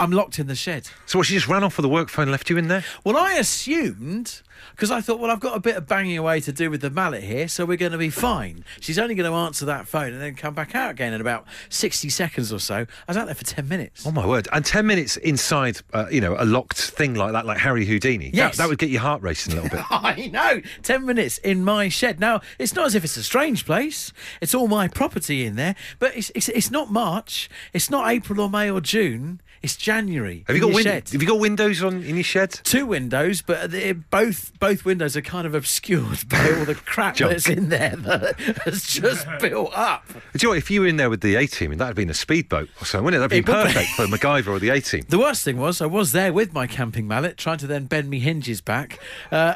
I'm 0.00 0.10
locked 0.12 0.38
in 0.38 0.46
the 0.46 0.54
shed. 0.54 0.88
So 1.06 1.18
what, 1.18 1.26
she 1.26 1.34
just 1.34 1.48
ran 1.48 1.64
off 1.64 1.76
with 1.76 1.82
the 1.82 1.88
work 1.88 2.08
phone 2.08 2.24
and 2.24 2.30
left 2.30 2.48
you 2.50 2.56
in 2.56 2.68
there? 2.68 2.84
Well, 3.04 3.16
I 3.16 3.34
assumed 3.34 4.42
because 4.72 4.90
I 4.90 5.00
thought, 5.00 5.18
well, 5.18 5.30
I've 5.30 5.40
got 5.40 5.56
a 5.56 5.60
bit 5.60 5.76
of 5.76 5.86
banging 5.86 6.18
away 6.18 6.40
to 6.40 6.52
do 6.52 6.70
with 6.70 6.80
the 6.80 6.90
mallet 6.90 7.22
here, 7.24 7.48
so 7.48 7.64
we're 7.64 7.76
going 7.76 7.92
to 7.92 7.98
be 7.98 8.10
fine. 8.10 8.64
She's 8.80 8.98
only 8.98 9.14
going 9.14 9.30
to 9.30 9.36
answer 9.36 9.64
that 9.66 9.88
phone 9.88 10.12
and 10.12 10.22
then 10.22 10.34
come 10.34 10.54
back 10.54 10.74
out 10.74 10.92
again 10.92 11.12
in 11.12 11.20
about 11.20 11.46
60 11.68 12.08
seconds 12.10 12.52
or 12.52 12.60
so. 12.60 12.76
I 12.76 12.86
was 13.08 13.16
out 13.16 13.26
there 13.26 13.34
for 13.34 13.44
10 13.44 13.68
minutes. 13.68 14.06
Oh 14.06 14.10
my 14.12 14.26
word! 14.26 14.48
And 14.52 14.64
ten 14.64 14.86
minutes 14.86 15.16
inside, 15.16 15.80
uh, 15.92 16.06
you 16.10 16.20
know, 16.20 16.36
a 16.38 16.44
locked 16.44 16.78
thing 16.78 17.14
like 17.14 17.32
that, 17.32 17.46
like 17.46 17.58
Harry 17.58 17.84
Houdini. 17.84 18.30
Yes. 18.32 18.56
that, 18.56 18.62
that 18.62 18.68
would 18.68 18.78
get 18.78 18.90
your 18.90 19.00
heart 19.00 19.22
racing 19.22 19.52
a 19.54 19.56
little 19.62 19.70
bit. 19.70 19.84
I 19.90 20.30
know. 20.32 20.62
10 20.82 21.04
minutes 21.04 21.38
in 21.38 21.64
my 21.64 21.88
shed. 21.88 22.20
Now, 22.20 22.40
it's 22.58 22.74
not 22.74 22.86
as 22.86 22.94
if 22.94 23.04
it's 23.04 23.16
a 23.16 23.22
strange 23.22 23.64
place. 23.64 24.12
It's 24.40 24.54
all 24.54 24.68
my 24.68 24.88
property 24.88 25.44
in 25.44 25.56
there, 25.56 25.74
but 25.98 26.16
it's, 26.16 26.30
it's, 26.34 26.48
it's 26.48 26.70
not 26.70 26.90
March. 26.90 27.48
It's 27.72 27.90
not 27.90 28.10
April 28.10 28.40
or 28.40 28.50
May 28.50 28.70
or 28.70 28.80
June. 28.80 29.40
It's 29.62 29.76
January. 29.76 30.44
Have 30.46 30.56
you 30.56 30.62
got 30.62 30.72
win- 30.74 30.84
shed. 30.84 31.08
Have 31.10 31.20
you 31.20 31.26
got 31.28 31.40
windows 31.40 31.82
on 31.82 32.02
in 32.04 32.14
your 32.16 32.24
shed? 32.24 32.52
Two 32.64 32.86
windows, 32.86 33.42
but 33.42 33.70
both 34.10 34.52
both 34.60 34.84
windows 34.84 35.16
are 35.16 35.20
kind 35.22 35.46
of 35.46 35.54
obscured 35.54 36.28
by 36.28 36.52
all 36.52 36.64
the 36.64 36.74
crap 36.74 37.16
that's 37.18 37.48
in 37.48 37.68
there 37.68 37.96
that 37.96 38.38
has 38.64 38.84
just 38.84 39.26
built 39.40 39.72
up. 39.74 40.06
Do 40.08 40.20
you 40.34 40.40
know 40.44 40.50
what? 40.50 40.58
If 40.58 40.70
you 40.70 40.82
were 40.82 40.86
in 40.86 40.96
there 40.96 41.10
with 41.10 41.20
the 41.22 41.34
A 41.34 41.46
team, 41.46 41.70
that'd 41.72 41.80
have 41.88 41.96
been 41.96 42.10
a 42.10 42.14
speedboat 42.14 42.68
or 42.80 42.84
something, 42.84 43.04
wouldn't 43.06 43.18
it? 43.22 43.28
That'd 43.28 43.44
be 43.44 43.50
It 43.50 43.54
perfect 43.64 43.88
for 43.90 44.06
MacGyver 44.06 44.46
or 44.48 44.58
the 44.58 44.70
A 44.70 44.80
team. 44.80 45.04
The 45.08 45.18
worst 45.18 45.44
thing 45.44 45.58
was 45.58 45.80
I 45.80 45.86
was 45.86 46.12
there 46.12 46.32
with 46.32 46.52
my 46.52 46.66
camping 46.66 47.08
mallet 47.08 47.36
trying 47.36 47.58
to 47.58 47.66
then 47.66 47.86
bend 47.86 48.08
me 48.08 48.20
hinges 48.20 48.60
back. 48.60 48.98
Uh, 49.32 49.54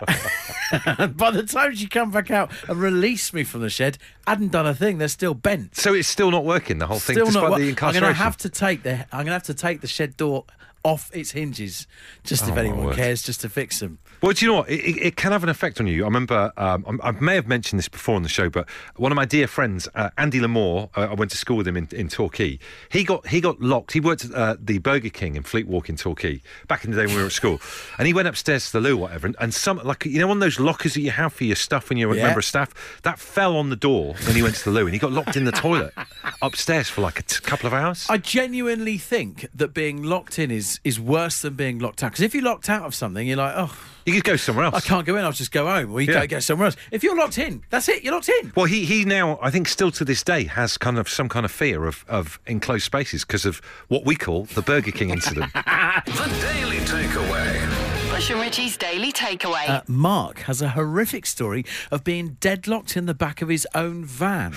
and 0.99 1.17
by 1.17 1.31
the 1.31 1.43
time 1.45 1.75
she 1.75 1.87
come 1.87 2.11
back 2.11 2.31
out 2.31 2.51
and 2.69 2.81
released 2.81 3.33
me 3.35 3.45
from 3.45 3.61
the 3.61 3.71
shed, 3.71 3.99
hadn't 4.27 4.53
done 4.53 4.67
a 4.67 4.75
thing. 4.75 4.99
They're 4.99 5.09
still 5.09 5.35
bent. 5.35 5.77
So 5.77 5.95
it's 5.95 6.09
still 6.09 6.31
not 6.31 6.45
working. 6.45 6.79
The 6.79 6.87
whole 6.87 6.99
thing, 6.99 7.17
despite 7.17 7.35
not. 7.35 7.51
wo- 7.51 7.57
the 7.59 7.63
I'm 7.65 7.69
incarceration. 7.71 8.03
going 8.03 8.15
to 8.15 8.19
have 8.23 8.37
to 8.39 8.49
take 8.49 8.83
the. 8.83 8.95
I'm 9.13 9.25
going 9.25 9.27
to 9.27 9.33
have 9.33 9.43
to 9.45 9.55
take 9.55 9.81
the 9.81 9.89
shed 9.93 10.17
door 10.17 10.45
off 10.85 11.11
its 11.15 11.31
hinges, 11.33 11.87
just 12.25 12.45
Oh, 12.45 12.49
if 12.49 12.57
anyone 12.57 12.87
word. 12.87 12.97
cares, 12.97 13.23
just 13.23 13.41
to 13.43 13.49
fix 13.49 13.79
them. 13.81 13.99
Well, 14.23 14.33
do 14.33 14.47
you 14.47 14.53
know 14.53 14.59
what? 14.59 14.71
It, 14.71 14.99
it, 14.99 15.17
can 15.17 15.33
have 15.33 15.43
an 15.43 15.49
effect 15.49 15.81
on 15.81 15.89
you. 15.89 16.03
I 16.03 16.07
remember, 16.07 16.53
um, 16.57 17.01
I 17.03 17.11
may 17.11 17.35
have 17.35 17.49
mentioned 17.49 17.81
this 17.81 17.89
before 17.89 18.15
on 18.15 18.23
the 18.23 18.29
show, 18.29 18.49
but 18.49 18.69
one 18.95 19.11
of 19.11 19.17
my 19.17 19.25
dear 19.25 19.49
friends, 19.49 19.89
uh, 19.97 20.11
Andy 20.17 20.39
Lamore, 20.39 20.91
uh, 20.97 21.09
I 21.11 21.15
went 21.15 21.33
to 21.33 21.37
school 21.37 21.57
with 21.57 21.67
him 21.67 21.77
in, 21.77 21.89
in 21.91 22.09
Torquay. 22.09 22.61
He 22.89 23.03
got 23.03 23.27
he 23.27 23.41
got 23.41 23.61
locked. 23.61 23.91
He 23.91 23.99
worked 23.99 24.25
at 24.25 24.33
uh, 24.33 24.55
the 24.61 24.79
Burger 24.79 25.09
King 25.09 25.35
in 25.35 25.43
Fleet 25.43 25.67
Walk 25.67 25.89
in 25.89 25.97
Torquay 25.97 26.41
back 26.69 26.85
in 26.85 26.93
the 26.93 26.97
day 26.99 27.07
when 27.07 27.17
we 27.17 27.21
were 27.23 27.27
at 27.27 27.33
school. 27.33 27.61
And 27.99 28.07
he 28.07 28.15
went 28.15 28.27
upstairs 28.29 28.67
to 28.67 28.73
the 28.73 28.81
loo, 28.81 28.97
whatever, 28.97 29.27
and, 29.27 29.37
and 29.41 29.53
some 29.53 29.79
like 29.85 30.05
you 30.05 30.21
know 30.21 30.29
one 30.29 30.37
of 30.37 30.41
those 30.41 30.61
lockers 30.61 30.95
that 30.95 31.01
you 31.01 31.11
have 31.11 31.33
for 31.33 31.45
your 31.45 31.57
stuff 31.57 31.89
when 31.89 31.99
you're 31.99 32.13
a 32.13 32.17
Yeah. 32.17 32.27
member 32.27 32.39
of 32.39 32.45
staff 32.45 33.01
that 33.03 33.19
fell 33.19 33.57
on 33.57 33.71
the 33.71 33.77
door 33.77 34.15
when 34.27 34.37
he 34.37 34.43
went 34.43 34.55
to 34.57 34.65
the 34.65 34.71
loo, 34.71 34.85
and 34.85 34.93
he 34.95 34.99
got 35.01 35.11
locked 35.13 35.37
in 35.37 35.45
the 35.45 35.53
toilet 35.53 35.93
upstairs 36.43 36.89
for 36.89 37.01
like 37.01 37.19
a 37.19 37.23
t- 37.23 37.41
couple 37.43 37.67
of 37.67 37.75
hours. 37.75 38.07
I 38.09 38.19
genuinely 38.19 38.99
think 38.99 39.49
that 39.55 39.75
being 39.75 40.03
locked 40.05 40.39
in 40.39 40.51
is 40.53 40.79
is 40.85 41.01
worse 41.01 41.43
than 41.43 41.55
being 41.55 41.81
locked 41.81 42.03
out. 42.05 42.13
Because 42.13 42.23
if 42.23 42.35
you're 42.35 42.45
locked 42.45 42.71
out 42.71 42.85
of 42.87 42.95
something, 42.95 43.27
you're 43.27 43.37
like, 43.37 43.55
oh, 43.57 43.77
you 44.05 44.13
could 44.15 44.25
go 44.25 44.37
somewhere 44.37 44.65
else. 44.67 44.75
I 44.75 44.81
can't 44.81 45.07
go 45.07 45.17
in. 45.17 45.25
I'll 45.25 45.33
just 45.33 45.53
go 45.53 45.67
home, 45.67 45.93
or 45.93 46.01
you 46.01 46.13
Yeah. 46.13 46.21
go 46.27 46.37
go 46.37 46.41
somewhere 46.41 46.67
else. 46.67 46.77
If 46.91 47.03
you're 47.03 47.17
locked 47.17 47.39
in, 47.39 47.63
that's 47.71 47.89
it. 47.89 48.03
You're 48.03 48.15
locked 48.15 48.29
in. 48.29 48.53
Well, 48.57 48.67
he, 48.67 48.85
he 48.85 49.05
now, 49.05 49.39
I 49.43 49.51
think, 49.51 49.69
still 49.69 49.91
to 49.93 50.05
this 50.05 50.23
day 50.23 50.45
has 50.45 50.77
kind 50.79 50.99
of 50.99 51.09
some 51.09 51.29
kind 51.29 51.45
of 51.45 51.53
fear 51.53 51.87
of, 51.87 52.05
of 52.09 52.39
enclosed 52.47 52.85
spaces 52.85 53.25
because 53.25 53.45
of 53.47 53.61
what 53.89 54.05
we 54.05 54.17
call 54.17 54.45
the 54.45 54.63
Burger 54.63 54.91
King 54.93 55.11
incident. 55.11 55.53
The 56.07 56.39
Daily 56.55 56.79
Takeaway. 56.79 58.11
Bush 58.11 58.31
and 58.31 58.41
Richie's 58.41 58.77
Daily 58.77 59.13
Takeaway. 59.13 59.69
Uh, 59.69 59.83
Mark 59.87 60.41
has 60.41 60.61
a 60.63 60.71
horrific 60.71 61.25
story 61.27 61.65
of 61.91 62.05
being 62.05 62.37
deadlocked 62.41 62.97
in 62.97 63.07
the 63.07 63.15
back 63.15 63.41
of 63.43 63.49
his 63.49 63.67
own 63.75 64.05
van. 64.05 64.55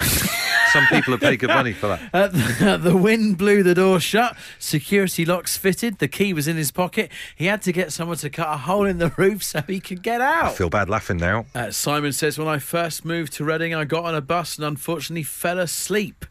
some 0.74 0.86
people 0.88 1.12
have 1.12 1.20
paid 1.20 1.38
good 1.38 1.50
money 1.50 1.72
for 1.72 1.86
that. 1.86 2.00
Uh, 2.12 2.26
the, 2.32 2.76
the 2.90 2.96
wind 2.96 3.38
blew 3.38 3.62
the 3.62 3.76
door 3.76 4.00
shut. 4.00 4.36
Security 4.58 5.24
locks 5.24 5.56
fitted. 5.56 6.00
The 6.00 6.08
key 6.08 6.32
was 6.32 6.48
in 6.48 6.56
his 6.56 6.72
pocket. 6.72 7.12
He 7.36 7.46
had 7.46 7.62
to 7.62 7.72
get 7.72 7.92
someone 7.92 8.16
to 8.18 8.28
cut 8.28 8.48
a 8.52 8.56
hole 8.56 8.84
in 8.84 8.98
the 8.98 9.10
roof 9.16 9.44
so 9.44 9.62
he 9.62 9.78
could 9.78 10.02
get 10.02 10.20
out. 10.20 10.46
I 10.46 10.50
feel 10.50 10.68
bad 10.68 10.88
laughing 10.88 11.18
now. 11.18 11.46
Uh, 11.54 11.70
Simon 11.70 12.12
says, 12.12 12.38
when 12.38 12.48
I 12.48 12.58
first 12.58 13.04
moved 13.04 13.34
to 13.34 13.44
Reading, 13.44 13.72
I 13.72 13.84
got 13.84 14.04
on 14.04 14.16
a 14.16 14.20
bus 14.20 14.56
and 14.56 14.66
unfortunately 14.66 15.22
fell 15.22 15.60
asleep. 15.60 16.26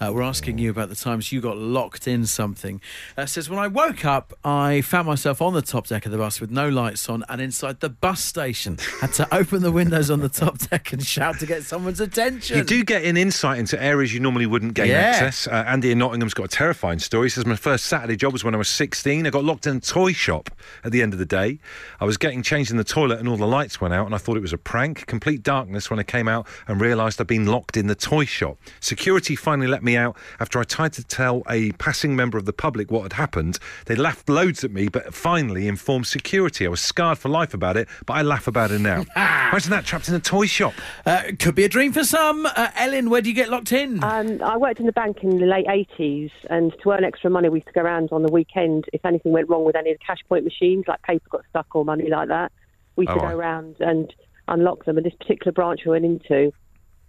Uh, 0.00 0.12
we're 0.14 0.22
asking 0.22 0.58
you 0.58 0.70
about 0.70 0.90
the 0.90 0.96
times 0.96 1.32
you 1.32 1.40
got 1.40 1.56
locked 1.56 2.06
in 2.06 2.24
something. 2.24 2.80
Uh, 3.16 3.26
says, 3.26 3.50
when 3.50 3.58
I 3.58 3.66
woke 3.66 4.04
up, 4.04 4.32
I 4.44 4.80
found 4.80 5.08
myself 5.08 5.42
on 5.42 5.54
the 5.54 5.62
top 5.62 5.88
deck 5.88 6.06
of 6.06 6.12
the 6.12 6.18
bus 6.18 6.40
with 6.40 6.52
no 6.52 6.68
lights 6.68 7.08
on 7.08 7.24
and 7.28 7.40
inside 7.40 7.80
the 7.80 7.90
bus 7.90 8.20
station. 8.20 8.78
Had 9.00 9.12
to 9.14 9.34
open 9.34 9.62
the 9.62 9.72
windows 9.72 10.08
on 10.08 10.20
the 10.20 10.28
top 10.28 10.58
deck 10.58 10.92
and 10.92 11.04
shout 11.04 11.40
to 11.40 11.46
get 11.46 11.64
someone's 11.64 12.00
attention. 12.00 12.58
You 12.58 12.62
do 12.62 12.84
get 12.84 13.04
an 13.04 13.16
insight 13.16 13.58
into 13.58 13.82
areas 13.88 14.12
you 14.14 14.20
normally 14.20 14.46
wouldn't 14.46 14.74
gain 14.74 14.88
Yeah. 14.88 14.98
access. 14.98 15.46
Uh, 15.46 15.64
Andy 15.66 15.90
in 15.90 15.98
Nottingham's 15.98 16.34
got 16.34 16.44
a 16.44 16.48
terrifying 16.48 16.98
story. 16.98 17.26
He 17.26 17.30
says, 17.30 17.46
My 17.46 17.56
first 17.56 17.86
Saturday 17.86 18.16
job 18.16 18.32
was 18.32 18.44
when 18.44 18.54
I 18.54 18.58
was 18.58 18.68
16. 18.68 19.26
I 19.26 19.30
got 19.30 19.44
locked 19.44 19.66
in 19.66 19.76
a 19.76 19.80
toy 19.80 20.12
shop 20.12 20.50
at 20.84 20.92
the 20.92 21.02
end 21.02 21.12
of 21.12 21.18
the 21.18 21.26
day. 21.26 21.58
I 22.00 22.04
was 22.04 22.16
getting 22.16 22.42
changed 22.42 22.70
in 22.70 22.76
the 22.76 22.84
toilet 22.84 23.18
and 23.18 23.28
all 23.28 23.36
the 23.36 23.46
lights 23.46 23.80
went 23.80 23.94
out, 23.94 24.06
and 24.06 24.14
I 24.14 24.18
thought 24.18 24.36
it 24.36 24.40
was 24.42 24.52
a 24.52 24.58
prank. 24.58 25.06
Complete 25.06 25.42
darkness 25.42 25.90
when 25.90 25.98
I 25.98 26.02
came 26.02 26.28
out 26.28 26.46
and 26.66 26.80
realised 26.80 27.20
I'd 27.20 27.26
been 27.26 27.46
locked 27.46 27.76
in 27.76 27.86
the 27.86 27.94
toy 27.94 28.24
shop. 28.24 28.58
Security 28.80 29.34
finally 29.36 29.68
let 29.68 29.82
me 29.82 29.96
out 29.96 30.16
after 30.40 30.58
I 30.60 30.64
tried 30.64 30.92
to 30.94 31.04
tell 31.04 31.42
a 31.48 31.72
passing 31.72 32.14
member 32.14 32.36
of 32.38 32.44
the 32.44 32.52
public 32.52 32.90
what 32.90 33.02
had 33.02 33.14
happened. 33.14 33.58
They 33.86 33.94
laughed 33.96 34.28
loads 34.28 34.62
at 34.64 34.70
me, 34.70 34.88
but 34.88 35.14
finally 35.14 35.66
informed 35.68 36.06
security. 36.06 36.66
I 36.66 36.68
was 36.68 36.80
scarred 36.80 37.18
for 37.18 37.28
life 37.28 37.54
about 37.54 37.76
it, 37.76 37.88
but 38.06 38.14
I 38.14 38.22
laugh 38.22 38.46
about 38.46 38.70
it 38.70 38.80
now. 38.80 39.04
Imagine 39.16 39.70
that 39.70 39.84
trapped 39.86 40.08
in 40.08 40.14
a 40.14 40.20
toy 40.20 40.46
shop. 40.46 40.74
Uh, 41.06 41.22
could 41.38 41.54
be 41.54 41.64
a 41.64 41.68
dream 41.68 41.92
for 41.92 42.04
some. 42.04 42.44
Uh, 42.46 42.68
Ellen, 42.76 43.08
where 43.10 43.22
do 43.22 43.28
you 43.28 43.34
get 43.34 43.48
locked 43.48 43.72
in? 43.72 43.77
Um, 44.02 44.42
I 44.42 44.56
worked 44.56 44.80
in 44.80 44.86
the 44.86 44.92
bank 44.92 45.18
in 45.22 45.38
the 45.38 45.46
late 45.46 45.66
80s, 45.66 46.30
and 46.50 46.72
to 46.82 46.90
earn 46.90 47.04
extra 47.04 47.30
money, 47.30 47.48
we 47.48 47.58
used 47.58 47.68
to 47.68 47.72
go 47.72 47.82
around 47.82 48.10
on 48.12 48.22
the 48.22 48.32
weekend 48.32 48.86
if 48.92 49.04
anything 49.04 49.32
went 49.32 49.48
wrong 49.48 49.64
with 49.64 49.76
any 49.76 49.92
of 49.92 49.98
the 49.98 50.04
cash 50.04 50.18
point 50.28 50.44
machines, 50.44 50.84
like 50.88 51.02
paper 51.02 51.26
got 51.30 51.42
stuck 51.50 51.74
or 51.74 51.84
money 51.84 52.08
like 52.10 52.28
that. 52.28 52.52
We 52.96 53.04
used 53.04 53.10
Oh, 53.10 53.14
to 53.14 53.20
right. 53.20 53.32
go 53.32 53.38
around 53.38 53.76
and 53.80 54.12
unlock 54.48 54.84
them. 54.84 54.96
And 54.96 55.06
this 55.06 55.14
particular 55.14 55.52
branch 55.52 55.80
we 55.84 55.92
went 55.92 56.04
into, 56.04 56.52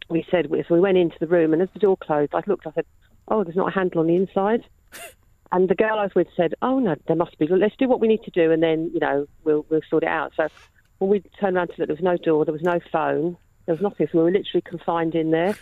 we 0.10 0.26
said, 0.30 0.48
so 0.50 0.74
we 0.76 0.80
went 0.80 0.98
into 0.98 1.18
the 1.20 1.28
room, 1.28 1.54
and 1.54 1.62
as 1.62 1.70
the 1.74 1.80
door 1.80 1.98
closed, 1.98 2.34
I 2.34 2.42
looked, 2.48 2.68
I 2.68 2.72
said, 2.72 2.86
oh, 3.28 3.44
there's 3.44 3.56
not 3.56 3.70
a 3.70 3.72
handle 3.72 4.02
on 4.02 4.08
the 4.08 4.16
inside. 4.16 4.64
And 5.52 5.68
the 5.68 5.76
girl 5.76 5.98
I 5.98 6.04
was 6.04 6.14
with 6.16 6.28
said, 6.38 6.54
"Oh 6.62 6.78
no, 6.78 6.96
there 7.08 7.16
must 7.16 7.36
be. 7.40 7.48
Let's 7.48 7.76
do 7.76 7.88
what 7.88 8.00
we 8.00 8.08
need 8.08 8.22
to 8.22 8.30
do, 8.30 8.52
and 8.52 8.62
then 8.62 8.92
you 8.94 9.00
know 9.00 9.26
we'll 9.44 9.66
we'll 9.68 9.82
sort 9.90 10.04
it 10.04 10.10
out." 10.10 10.34
So 10.38 10.48
when 11.00 11.10
we 11.10 11.24
turned 11.40 11.58
around 11.58 11.70
to 11.70 11.74
look, 11.80 11.88
there 11.88 11.96
was 11.96 12.04
no 12.04 12.18
door, 12.18 12.46
there 12.46 12.54
was 12.54 12.62
no 12.62 12.80
phone, 12.92 13.36
there 13.66 13.74
was 13.74 13.82
nothing. 13.82 14.08
So 14.12 14.20
we 14.20 14.26
were 14.26 14.32
literally 14.32 14.62
confined 14.62 15.16
in 15.16 15.32
there. 15.32 15.58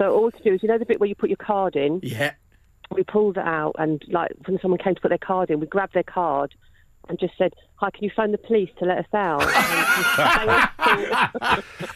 So 0.00 0.12
all 0.14 0.24
we 0.24 0.30
could 0.32 0.42
do 0.44 0.54
is, 0.54 0.62
you 0.62 0.68
know, 0.68 0.78
the 0.78 0.86
bit 0.86 0.98
where 0.98 1.08
you 1.08 1.14
put 1.14 1.28
your 1.28 1.36
card 1.36 1.76
in. 1.76 2.00
yeah. 2.02 2.32
We 2.92 3.04
pulled 3.04 3.36
it 3.36 3.44
out, 3.46 3.76
and 3.78 4.02
like 4.08 4.32
when 4.46 4.58
someone 4.60 4.78
came 4.78 4.94
to 4.96 5.00
put 5.00 5.10
their 5.10 5.18
card 5.18 5.50
in, 5.50 5.60
we 5.60 5.66
grabbed 5.66 5.94
their 5.94 6.02
card 6.02 6.54
and 7.08 7.18
just 7.20 7.36
said, 7.38 7.52
"Hi, 7.76 7.90
can 7.90 8.02
you 8.02 8.10
phone 8.16 8.32
the 8.32 8.38
police 8.38 8.70
to 8.80 8.84
let 8.84 8.98
us 8.98 9.06
out?" 9.14 9.42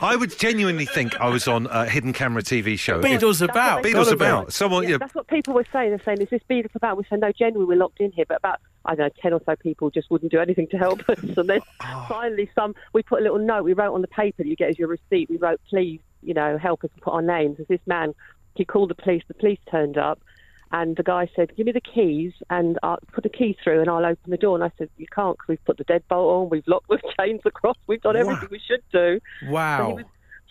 I 0.00 0.16
would 0.18 0.36
genuinely 0.38 0.86
think 0.86 1.18
I 1.20 1.28
was 1.28 1.48
on 1.48 1.66
a 1.66 1.86
hidden 1.86 2.12
camera 2.12 2.42
TV 2.42 2.78
show. 2.78 3.00
Beadle's 3.00 3.40
That's 3.40 3.50
about. 3.50 3.76
what 3.76 3.82
Beadle's 3.84 4.08
said. 4.08 4.14
about. 4.14 4.52
Someone, 4.52 4.84
Yeah, 4.84 4.90
yeah, 4.90 4.96
that's 4.98 5.14
what 5.14 5.26
people 5.28 5.54
were 5.54 5.66
saying. 5.72 5.90
They're 5.90 6.02
saying, 6.04 6.20
"Is 6.22 6.30
this 6.30 6.42
Beadle's 6.48 6.72
about?" 6.74 6.96
We 6.96 7.04
said, 7.10 7.20
"No, 7.20 7.32
genuinely, 7.32 7.66
we're 7.74 7.80
locked 7.80 8.00
in 8.00 8.12
here." 8.12 8.24
But 8.28 8.38
about 8.38 8.60
I 8.84 8.94
don't 8.94 9.06
know, 9.06 9.20
ten 9.20 9.32
or 9.32 9.40
so 9.46 9.56
people 9.56 9.90
just 9.90 10.10
wouldn't 10.10 10.30
do 10.30 10.38
anything 10.40 10.68
to 10.68 10.76
help 10.78 11.08
us. 11.08 11.18
And 11.22 11.48
then 11.48 11.60
Oh. 11.82 12.06
finally, 12.08 12.48
some 12.54 12.74
we 12.92 13.02
put 13.02 13.20
a 13.20 13.22
little 13.22 13.38
note. 13.38 13.64
We 13.64 13.72
wrote 13.72 13.94
on 13.94 14.02
the 14.02 14.08
paper 14.08 14.42
that 14.44 14.48
you 14.48 14.56
get 14.56 14.68
as 14.70 14.78
your 14.78 14.88
receipt. 14.88 15.28
We 15.28 15.38
wrote, 15.38 15.60
"Please, 15.68 16.00
you 16.24 16.34
know, 16.34 16.58
help 16.58 16.84
us 16.84 16.90
and 16.94 17.02
put 17.02 17.14
our 17.14 17.22
names." 17.22 17.60
As 17.60 17.66
this 17.68 17.86
man, 17.86 18.14
he 18.54 18.64
called 18.64 18.90
the 18.90 18.94
police. 18.94 19.22
The 19.28 19.34
police 19.34 19.60
turned 19.70 19.98
up. 19.98 20.20
And 20.72 20.96
the 20.96 21.04
guy 21.04 21.28
said, 21.36 21.54
"Give 21.56 21.66
me 21.66 21.72
the 21.72 21.80
keys, 21.80 22.32
and 22.50 22.78
I'll 22.82 22.98
put 23.12 23.22
the 23.22 23.30
key 23.30 23.56
through, 23.62 23.80
and 23.80 23.88
I'll 23.88 24.04
open 24.04 24.30
the 24.30 24.36
door." 24.36 24.56
And 24.56 24.64
I 24.64 24.72
said, 24.76 24.88
"You 24.96 25.06
can't, 25.14 25.36
because 25.36 25.48
we've 25.48 25.64
put 25.64 25.76
the 25.76 25.84
deadbolt 25.84 26.10
on, 26.42 26.48
we've 26.48 26.66
locked 26.66 26.88
the 26.88 26.98
chains 27.20 27.42
across, 27.44 27.76
we've 27.86 28.00
done 28.00 28.16
everything 28.16 28.48
we 28.50 28.58
should 28.58 28.82
do." 28.90 29.20
So 29.40 29.46
he 29.46 29.52
Wow. 29.52 29.96
was 29.96 30.04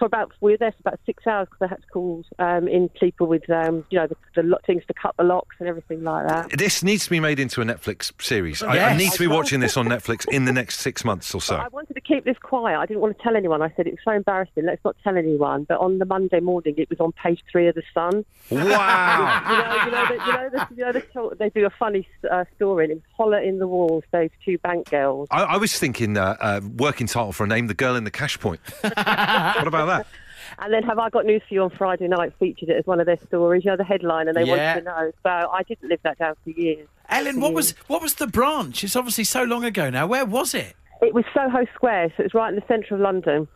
for 0.03 0.07
about 0.07 0.33
we 0.41 0.51
were 0.51 0.57
there 0.57 0.71
for 0.73 0.77
about 0.81 0.99
six 1.05 1.25
hours 1.25 1.47
because 1.49 1.65
I 1.65 1.69
had 1.69 1.81
to 1.81 1.87
call 1.87 2.25
um, 2.37 2.67
in 2.67 2.89
people 2.89 3.25
with 3.25 3.49
um, 3.49 3.85
you 3.89 3.97
know 3.97 4.07
the, 4.07 4.17
the 4.35 4.43
lo- 4.43 4.57
things 4.67 4.83
to 4.87 4.93
cut 4.93 5.15
the 5.17 5.23
locks 5.23 5.55
and 5.59 5.69
everything 5.69 6.03
like 6.03 6.27
that. 6.27 6.49
This 6.57 6.83
needs 6.83 7.05
to 7.05 7.09
be 7.09 7.21
made 7.21 7.39
into 7.39 7.61
a 7.61 7.63
Netflix 7.63 8.11
series. 8.21 8.61
I, 8.61 8.79
I 8.79 8.97
need 8.97 9.13
to 9.13 9.19
be 9.19 9.27
watching 9.27 9.61
this 9.61 9.77
on 9.77 9.87
Netflix 9.87 10.27
in 10.27 10.43
the 10.43 10.51
next 10.51 10.81
six 10.81 11.05
months 11.05 11.33
or 11.33 11.39
so. 11.39 11.55
I 11.55 11.69
wanted 11.69 11.93
to 11.93 12.01
keep 12.01 12.25
this 12.25 12.37
quiet. 12.37 12.77
I 12.77 12.85
didn't 12.85 12.99
want 12.99 13.17
to 13.17 13.23
tell 13.23 13.37
anyone. 13.37 13.61
I 13.61 13.71
said 13.77 13.87
it 13.87 13.91
was 13.91 13.99
so 14.03 14.11
embarrassing. 14.11 14.65
Let's 14.65 14.83
not 14.83 14.97
tell 15.05 15.15
anyone. 15.15 15.63
But 15.63 15.79
on 15.79 15.99
the 15.99 16.05
Monday 16.05 16.41
morning, 16.41 16.75
it 16.77 16.89
was 16.89 16.99
on 16.99 17.13
page 17.13 17.41
three 17.49 17.69
of 17.69 17.75
the 17.75 17.83
Sun. 17.93 18.25
Wow. 18.49 19.39
You 19.53 19.59
know, 19.59 19.85
you 19.85 19.91
know, 19.91 20.05
the, 20.07 20.13
you 20.13 20.33
know, 20.33 20.49
the, 20.49 20.75
you 20.75 20.85
know 20.85 20.91
the, 20.91 21.01
talk- 21.01 21.37
they 21.37 21.49
do 21.49 21.65
a 21.65 21.69
funny 21.69 22.07
uh, 22.29 22.45
story. 22.55 22.85
And 22.85 22.91
it 22.91 22.95
was 22.95 23.03
Holler 23.15 23.39
in 23.39 23.59
the 23.59 23.67
Walls. 23.67 24.03
Those 24.11 24.29
two 24.43 24.57
bank 24.57 24.89
girls. 24.89 25.27
I, 25.31 25.43
I 25.43 25.57
was 25.57 25.77
thinking 25.77 26.17
uh, 26.17 26.35
uh, 26.39 26.61
working 26.77 27.07
title 27.07 27.31
for 27.31 27.43
a 27.43 27.47
name, 27.47 27.67
The 27.67 27.73
Girl 27.73 27.95
in 27.95 28.03
the 28.03 28.11
Cash 28.11 28.39
Point. 28.39 28.59
what 28.81 29.67
about 29.67 29.85
that? 29.87 29.92
And 30.59 30.73
then 30.73 30.83
Have 30.83 30.99
I 30.99 31.09
Got 31.09 31.25
News 31.25 31.41
for 31.47 31.53
You 31.53 31.63
on 31.63 31.69
Friday 31.69 32.07
night 32.07 32.33
featured 32.37 32.67
it 32.69 32.77
as 32.77 32.85
one 32.85 32.99
of 32.99 33.05
their 33.05 33.17
stories. 33.27 33.63
You 33.63 33.71
know, 33.71 33.77
the 33.77 33.83
headline, 33.85 34.27
and 34.27 34.35
they 34.35 34.43
Yeah. 34.43 34.75
wanted 34.75 34.79
to 34.79 34.85
know. 34.85 35.11
So 35.23 35.29
I 35.29 35.63
didn't 35.63 35.87
live 35.89 36.01
that 36.03 36.17
down 36.19 36.35
for 36.43 36.49
years. 36.49 36.87
Ellen, 37.09 37.39
what 37.39 37.53
was 37.53 37.71
what 37.87 38.01
was 38.01 38.15
the 38.15 38.27
branch? 38.27 38.83
It's 38.83 38.95
obviously 38.95 39.23
so 39.23 39.43
long 39.43 39.63
ago 39.63 39.89
now. 39.89 40.05
Where 40.05 40.25
was 40.25 40.53
it? 40.53 40.75
It 41.01 41.13
was 41.13 41.23
Soho 41.33 41.65
Square, 41.73 42.09
so 42.17 42.21
it 42.21 42.23
was 42.25 42.33
right 42.33 42.49
in 42.49 42.55
the 42.55 42.65
centre 42.67 42.93
of 42.93 42.99
London. 43.01 43.47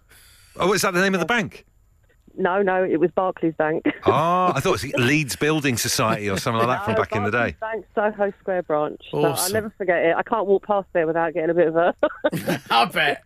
Oh, 0.56 0.72
is 0.74 0.82
that 0.84 0.94
the 0.94 1.02
name 1.02 1.14
of 1.14 1.20
the 1.20 1.26
bank? 1.26 1.66
No, 2.40 2.62
no, 2.62 2.84
it 2.84 3.00
was 3.00 3.10
Barclays 3.12 3.56
Bank. 3.58 3.84
Oh, 4.06 4.12
I 4.56 4.60
thought 4.60 4.82
it 4.84 4.84
was 4.84 4.94
Leeds 4.94 5.36
Building 5.36 5.76
Society 5.76 6.30
or 6.30 6.38
something 6.38 6.60
like 6.68 6.78
that 6.80 6.86
from 6.86 6.94
No, 6.94 7.00
back 7.02 7.12
in 7.16 7.24
the 7.24 7.32
day. 7.32 7.56
Bank, 7.60 7.86
Soho 7.96 8.32
Square 8.40 8.64
branch. 8.64 9.02
So 9.12 9.24
I'll 9.26 9.52
never 9.52 9.72
forget 9.78 10.04
it. 10.06 10.16
I 10.16 10.22
can't 10.24 10.46
walk 10.46 10.66
past 10.66 10.88
there 10.94 11.08
without 11.08 11.34
getting 11.34 11.50
a 11.50 11.54
bit 11.56 11.68
of 11.68 11.76
a. 11.76 11.96
I 12.70 12.86
bet. 12.86 13.24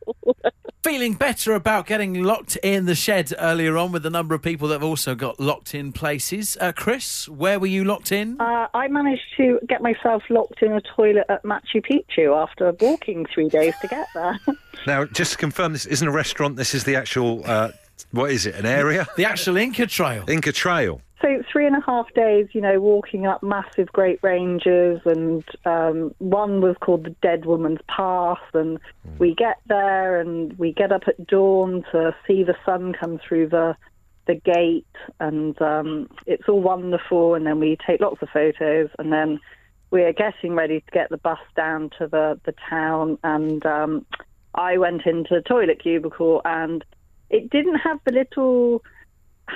Feeling 0.84 1.14
better 1.14 1.54
about 1.54 1.86
getting 1.86 2.24
locked 2.24 2.56
in 2.64 2.88
the 2.88 2.96
shed 2.96 3.32
earlier 3.38 3.78
on 3.78 3.92
with 3.92 4.02
the 4.02 4.10
number 4.10 4.34
of 4.34 4.42
people 4.42 4.68
that 4.70 4.76
have 4.76 4.84
also 4.84 5.14
got 5.14 5.40
locked 5.40 5.76
in 5.76 5.92
places. 5.94 6.58
Uh, 6.60 6.72
Chris, 6.72 7.30
where 7.30 7.60
were 7.60 7.68
you 7.68 7.84
locked 7.84 8.12
in? 8.12 8.42
Uh, 8.42 8.68
I 8.74 8.88
managed 8.88 9.22
to 9.38 9.60
get 9.70 9.84
myself 9.84 10.24
locked 10.32 10.64
in 10.64 10.72
a 10.72 10.82
toilet 10.82 11.26
at 11.30 11.44
Machu 11.44 11.86
Picchu 11.86 12.36
after 12.36 12.72
walking 12.80 13.28
three 13.32 13.48
days 13.48 13.76
to 13.82 13.88
get 13.88 14.08
there. 14.16 14.40
Now, 14.88 15.06
just 15.06 15.34
to 15.34 15.38
confirm, 15.38 15.74
this 15.74 15.86
isn't 15.86 16.08
a 16.08 16.12
restaurant. 16.12 16.56
This 16.56 16.74
is 16.74 16.86
the 16.86 16.96
actual. 16.96 17.44
Uh, 17.46 17.70
what 18.10 18.32
is 18.32 18.48
it? 18.48 18.56
An 18.56 18.66
area? 18.66 19.06
the 19.16 19.26
actual 19.26 19.58
Inca 19.58 19.86
Trail. 19.86 20.26
Inca 20.28 20.52
Trail. 20.52 21.02
So 21.22 21.44
three 21.52 21.68
and 21.68 21.76
a 21.76 21.82
half 21.86 22.12
days, 22.14 22.48
you 22.54 22.62
know, 22.62 22.80
walking 22.80 23.26
up 23.26 23.44
massive 23.44 23.88
Great 23.92 24.20
Ranges, 24.22 25.00
and 25.06 25.44
um, 25.66 26.14
one 26.20 26.62
was 26.62 26.76
called 26.82 27.06
the 27.06 27.16
Dead 27.22 27.46
Woman's 27.46 27.80
Path, 27.88 28.40
and 28.54 28.80
we 29.20 29.36
get 29.36 29.58
there 29.68 30.20
and 30.20 30.58
we 30.58 30.74
get 30.74 30.92
up 30.92 31.04
at 31.08 31.28
dawn 31.28 31.84
to 31.92 32.16
see 32.28 32.44
the 32.44 32.56
sun 32.66 32.94
come 32.94 33.20
through 33.20 33.50
the 33.50 33.76
the 34.28 34.36
gate, 34.36 34.86
and 35.20 35.60
um, 35.62 36.08
it's 36.26 36.48
all 36.48 36.62
wonderful. 36.62 37.36
And 37.36 37.46
then 37.46 37.60
we 37.60 37.78
take 37.86 38.02
lots 38.02 38.22
of 38.22 38.30
photos, 38.30 38.90
and 39.00 39.12
then 39.12 39.40
we're 39.92 40.14
getting 40.14 40.56
ready 40.56 40.80
to 40.80 40.92
get 40.92 41.10
the 41.10 41.18
bus 41.18 41.40
down 41.56 41.92
to 42.00 42.08
the 42.08 42.40
the 42.46 42.56
town, 42.70 43.18
and 43.24 43.66
um, 43.66 44.06
I 44.56 44.78
went 44.78 45.06
into 45.06 45.36
the 45.36 45.42
toilet 45.42 45.82
cubicle, 45.82 46.42
and 46.46 46.84
it 47.30 47.50
didn't 47.50 47.78
have 47.78 48.00
the 48.06 48.12
little 48.12 48.84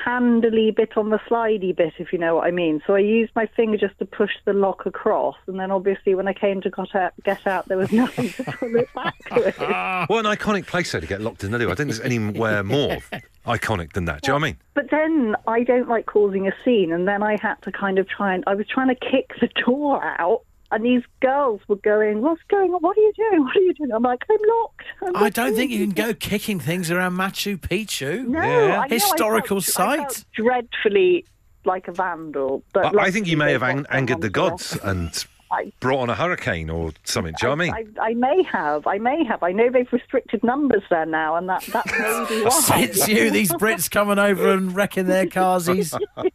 handly 0.04 0.72
bit 0.72 0.98
on 0.98 1.10
the 1.10 1.20
slidey 1.30 1.76
bit, 1.76 1.94
if 1.98 2.12
you 2.12 2.20
know 2.20 2.36
what 2.36 2.48
I 2.48 2.52
mean. 2.52 2.82
So 2.86 2.96
I 2.96 3.00
used 3.00 3.32
my 3.36 3.46
finger 3.46 3.78
just 3.78 3.98
to 4.00 4.06
push 4.06 4.32
the 4.46 4.54
lock 4.54 4.86
across, 4.86 5.36
and 5.48 5.60
then 5.60 5.72
obviously 5.72 6.16
when 6.16 6.28
I 6.28 6.34
came 6.34 6.62
to 6.62 6.70
got 6.70 6.94
out, 6.96 7.14
get 7.24 7.46
out, 7.48 7.68
there 7.68 7.78
was 7.78 7.92
nothing 7.94 8.30
to 8.30 8.44
pull 8.44 8.76
it 8.76 8.90
back 8.94 9.16
with. 9.32 9.60
What 10.08 10.26
an 10.26 10.32
iconic 10.32 10.68
place 10.68 10.92
though 10.92 11.00
to 11.00 11.08
get 11.08 11.22
locked 11.22 11.44
in. 11.44 11.52
the 11.52 11.56
Anyway, 11.58 11.72
I 11.72 11.76
think 11.76 11.90
there's 11.90 12.02
anywhere 12.02 12.64
more 12.64 12.98
iconic 13.46 13.94
than 13.94 14.06
that. 14.06 14.22
Do 14.22 14.28
you 14.28 14.34
know 14.34 14.40
what 14.40 14.44
I 14.44 14.48
mean? 14.48 14.58
But 14.74 14.92
then 14.92 15.36
I 15.48 15.64
don't 15.64 15.88
like 15.88 16.06
causing 16.06 16.48
a 16.48 16.54
scene, 16.64 16.92
and 16.92 17.08
then 17.08 17.24
I 17.24 17.38
had 17.42 17.56
to 17.64 17.72
kind 17.72 17.98
of 17.98 18.08
try 18.08 18.34
and 18.34 18.44
I 18.48 18.56
was 18.56 18.68
trying 18.68 18.90
to 18.90 18.96
kick 18.96 19.32
the 19.40 19.48
door 19.66 20.04
out. 20.04 20.42
And 20.76 20.84
these 20.86 21.04
girls 21.22 21.62
were 21.70 21.78
going, 21.78 22.22
"What's 22.22 22.42
going 22.50 22.74
on? 22.74 22.82
What 22.82 22.98
are 22.98 23.02
you 23.02 23.14
doing? 23.16 23.44
What 23.46 23.56
are 23.56 23.62
you 23.62 23.74
doing?" 23.74 23.92
I'm 23.94 24.04
like, 24.04 24.24
"I'm 24.30 24.38
locked." 24.60 24.84
I'm 25.06 25.16
I 25.24 25.30
don't 25.30 25.56
think 25.56 25.72
you 25.72 25.86
can 25.86 25.96
go 25.96 26.14
kicking 26.14 26.60
things 26.60 26.92
around 26.92 27.14
Machu 27.14 27.58
Picchu. 27.58 28.26
No, 28.28 28.42
Yeah. 28.42 28.48
I 28.48 28.68
know, 28.68 28.80
I 28.82 28.88
Historical 28.90 29.62
felt- 29.62 29.90
I 29.90 29.98
felt 29.98 30.12
site. 30.12 30.26
dreadfully 30.34 31.26
like 31.64 31.88
a 31.88 31.94
vandal. 31.94 32.62
But 32.74 32.96
I, 33.00 33.06
I 33.06 33.12
think 33.12 33.28
you 33.28 33.38
may 33.38 33.54
have 33.54 33.64
ang- 33.64 33.86
angered 33.90 34.20
the 34.22 34.30
gods 34.30 34.78
and 34.84 35.26
I- 35.50 35.72
brought 35.80 36.00
on 36.02 36.10
a 36.10 36.16
hurricane 36.16 36.70
or 36.70 36.92
something. 37.06 37.34
Do 37.40 37.48
you 37.48 37.56
know 37.56 37.64
what 37.64 37.76
I 37.76 37.82
mean? 37.84 37.88
I, 38.00 38.10
I 38.10 38.14
may 38.16 38.44
have. 38.44 38.86
I 38.86 38.98
may 38.98 39.24
have. 39.24 39.44
I 39.44 39.54
know 39.54 39.70
they've 39.72 39.92
restricted 39.94 40.44
numbers 40.44 40.84
there 40.90 41.06
now, 41.06 41.36
and 41.38 41.48
that, 41.48 41.62
that 41.68 41.86
may 41.88 42.26
be 42.38 42.44
why. 42.46 42.80
It's 42.82 43.08
you, 43.08 43.32
these 43.32 43.52
Brits 43.54 43.90
coming 43.90 44.20
over 44.20 44.52
and 44.52 44.76
wrecking 44.76 45.06
their 45.06 45.26
carsies. 45.26 45.98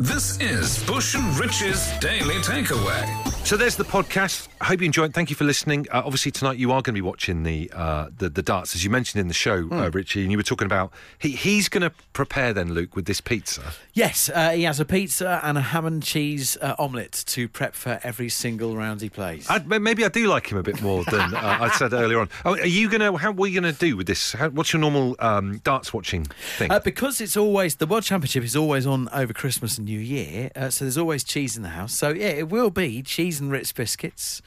This 0.00 0.40
is 0.40 0.84
Bush 0.86 1.16
and 1.16 1.36
Rich's 1.38 1.90
Daily 1.98 2.36
Takeaway. 2.36 3.37
So 3.48 3.56
there's 3.56 3.76
the 3.76 3.84
podcast. 3.84 4.48
I 4.60 4.66
hope 4.66 4.80
you 4.80 4.84
enjoyed. 4.84 5.08
it. 5.08 5.14
Thank 5.14 5.30
you 5.30 5.36
for 5.36 5.44
listening. 5.44 5.86
Uh, 5.90 6.02
obviously 6.04 6.30
tonight 6.30 6.58
you 6.58 6.70
are 6.70 6.82
going 6.82 6.92
to 6.94 6.98
be 6.98 7.00
watching 7.00 7.44
the 7.44 7.70
uh, 7.74 8.10
the, 8.14 8.28
the 8.28 8.42
darts 8.42 8.74
as 8.74 8.84
you 8.84 8.90
mentioned 8.90 9.22
in 9.22 9.28
the 9.28 9.32
show, 9.32 9.62
Hmm. 9.62 9.72
uh, 9.72 9.88
Richie, 9.88 10.20
and 10.20 10.30
you 10.30 10.36
were 10.36 10.42
talking 10.42 10.66
about 10.66 10.92
he, 11.18 11.30
he's 11.30 11.70
going 11.70 11.80
to 11.80 11.90
prepare 12.12 12.52
then 12.52 12.74
Luke 12.74 12.94
with 12.94 13.06
this 13.06 13.22
pizza. 13.22 13.72
Yes, 13.94 14.28
uh, 14.34 14.50
he 14.50 14.64
has 14.64 14.80
a 14.80 14.84
pizza 14.84 15.40
and 15.42 15.56
a 15.56 15.62
ham 15.62 15.86
and 15.86 16.02
cheese 16.02 16.58
uh, 16.60 16.74
omelette 16.78 17.24
to 17.28 17.48
prep 17.48 17.74
for 17.74 17.98
every 18.02 18.28
single 18.28 18.76
round 18.76 19.00
he 19.00 19.08
plays. 19.08 19.46
I, 19.48 19.60
maybe 19.60 20.04
I 20.04 20.08
do 20.08 20.26
like 20.28 20.52
him 20.52 20.58
a 20.58 20.62
bit 20.62 20.82
more 20.82 21.04
than 21.04 21.34
uh, 21.34 21.58
I 21.58 21.70
said 21.70 21.92
earlier 21.94 22.20
on. 22.20 22.28
Oh, 22.44 22.50
are 22.52 22.66
you 22.66 22.90
going 22.90 23.00
to? 23.00 23.16
How 23.16 23.32
what 23.32 23.46
are 23.46 23.48
you 23.48 23.58
going 23.62 23.72
to 23.72 23.80
do 23.80 23.96
with 23.96 24.06
this? 24.08 24.32
How, 24.34 24.50
what's 24.50 24.74
your 24.74 24.80
normal 24.80 25.16
um, 25.20 25.62
darts 25.64 25.94
watching 25.94 26.24
thing? 26.58 26.70
Uh, 26.70 26.80
because 26.80 27.18
it's 27.22 27.34
always 27.38 27.76
the 27.76 27.86
World 27.86 28.04
Championship 28.04 28.44
is 28.44 28.54
always 28.54 28.86
on 28.86 29.08
over 29.14 29.32
Christmas 29.32 29.78
and 29.78 29.86
New 29.86 29.98
Year, 29.98 30.50
uh, 30.54 30.68
so 30.68 30.84
there's 30.84 30.98
always 30.98 31.24
cheese 31.24 31.56
in 31.56 31.62
the 31.62 31.70
house. 31.70 31.94
So 31.94 32.10
yeah, 32.10 32.28
it 32.28 32.50
will 32.50 32.68
be 32.68 33.02
cheese 33.02 33.37
and 33.40 33.50
Ritz 33.50 33.72
biscuits, 33.72 34.42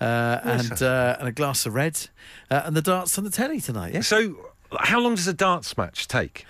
uh, 0.00 0.38
and 0.42 0.82
uh, 0.82 1.16
and 1.18 1.28
a 1.28 1.32
glass 1.32 1.66
of 1.66 1.74
red, 1.74 2.08
uh, 2.50 2.62
and 2.64 2.76
the 2.76 2.82
darts 2.82 3.16
on 3.18 3.24
the 3.24 3.30
telly 3.30 3.60
tonight. 3.60 3.94
Yeah, 3.94 4.00
so 4.00 4.50
how 4.80 4.98
long 4.98 5.14
does 5.14 5.28
a 5.28 5.32
darts 5.32 5.76
match 5.76 6.08
take? 6.08 6.44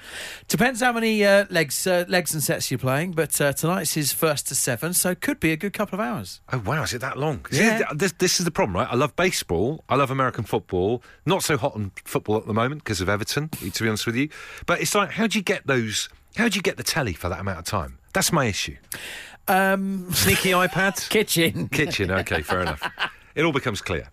depends 0.48 0.80
how 0.80 0.92
many 0.92 1.22
uh, 1.24 1.44
legs 1.50 1.86
uh, 1.86 2.04
legs 2.08 2.32
and 2.32 2.42
sets 2.42 2.70
you're 2.70 2.78
playing, 2.78 3.12
but 3.12 3.38
uh, 3.40 3.52
tonight's 3.52 3.94
his 3.94 4.12
first 4.12 4.48
to 4.48 4.54
seven, 4.54 4.94
so 4.94 5.14
could 5.14 5.38
be 5.40 5.52
a 5.52 5.56
good 5.56 5.72
couple 5.74 5.98
of 5.98 6.04
hours. 6.06 6.40
Oh 6.52 6.58
wow, 6.64 6.82
is 6.84 6.94
it 6.94 7.00
that 7.00 7.18
long? 7.18 7.44
Yeah. 7.50 7.78
this- 7.78 7.88
This, 7.94 8.12
this 8.18 8.38
is 8.40 8.44
the 8.44 8.50
problem, 8.50 8.76
right? 8.76 8.88
I 8.90 8.94
love 8.94 9.14
baseball. 9.16 9.84
I 9.88 9.96
love 9.96 10.10
American 10.10 10.44
football. 10.44 11.02
Not 11.26 11.42
so 11.42 11.56
hot 11.56 11.74
on 11.74 11.92
football 12.04 12.36
at 12.38 12.46
the 12.46 12.54
moment 12.54 12.82
because 12.84 13.00
of 13.00 13.08
Everton. 13.08 13.48
To 13.48 13.82
be 13.82 13.88
honest 13.88 14.06
with 14.06 14.16
you, 14.16 14.28
but 14.66 14.80
it's 14.80 14.94
like, 14.94 15.10
how 15.12 15.26
do 15.26 15.38
you 15.38 15.42
get 15.42 15.66
those? 15.66 16.08
How 16.36 16.48
do 16.48 16.56
you 16.56 16.62
get 16.62 16.76
the 16.76 16.82
telly 16.82 17.12
for 17.12 17.28
that 17.28 17.40
amount 17.40 17.58
of 17.58 17.64
time? 17.64 17.98
That's 18.12 18.32
my 18.32 18.46
issue. 18.46 18.76
Um, 19.48 20.10
Sneaky 20.12 20.50
iPad, 20.50 21.08
kitchen. 21.10 21.68
kitchen. 21.68 22.10
Okay, 22.10 22.42
fair 22.42 22.60
enough. 22.62 22.82
It 23.34 23.44
all 23.44 23.52
becomes 23.52 23.80
clear. 23.80 24.08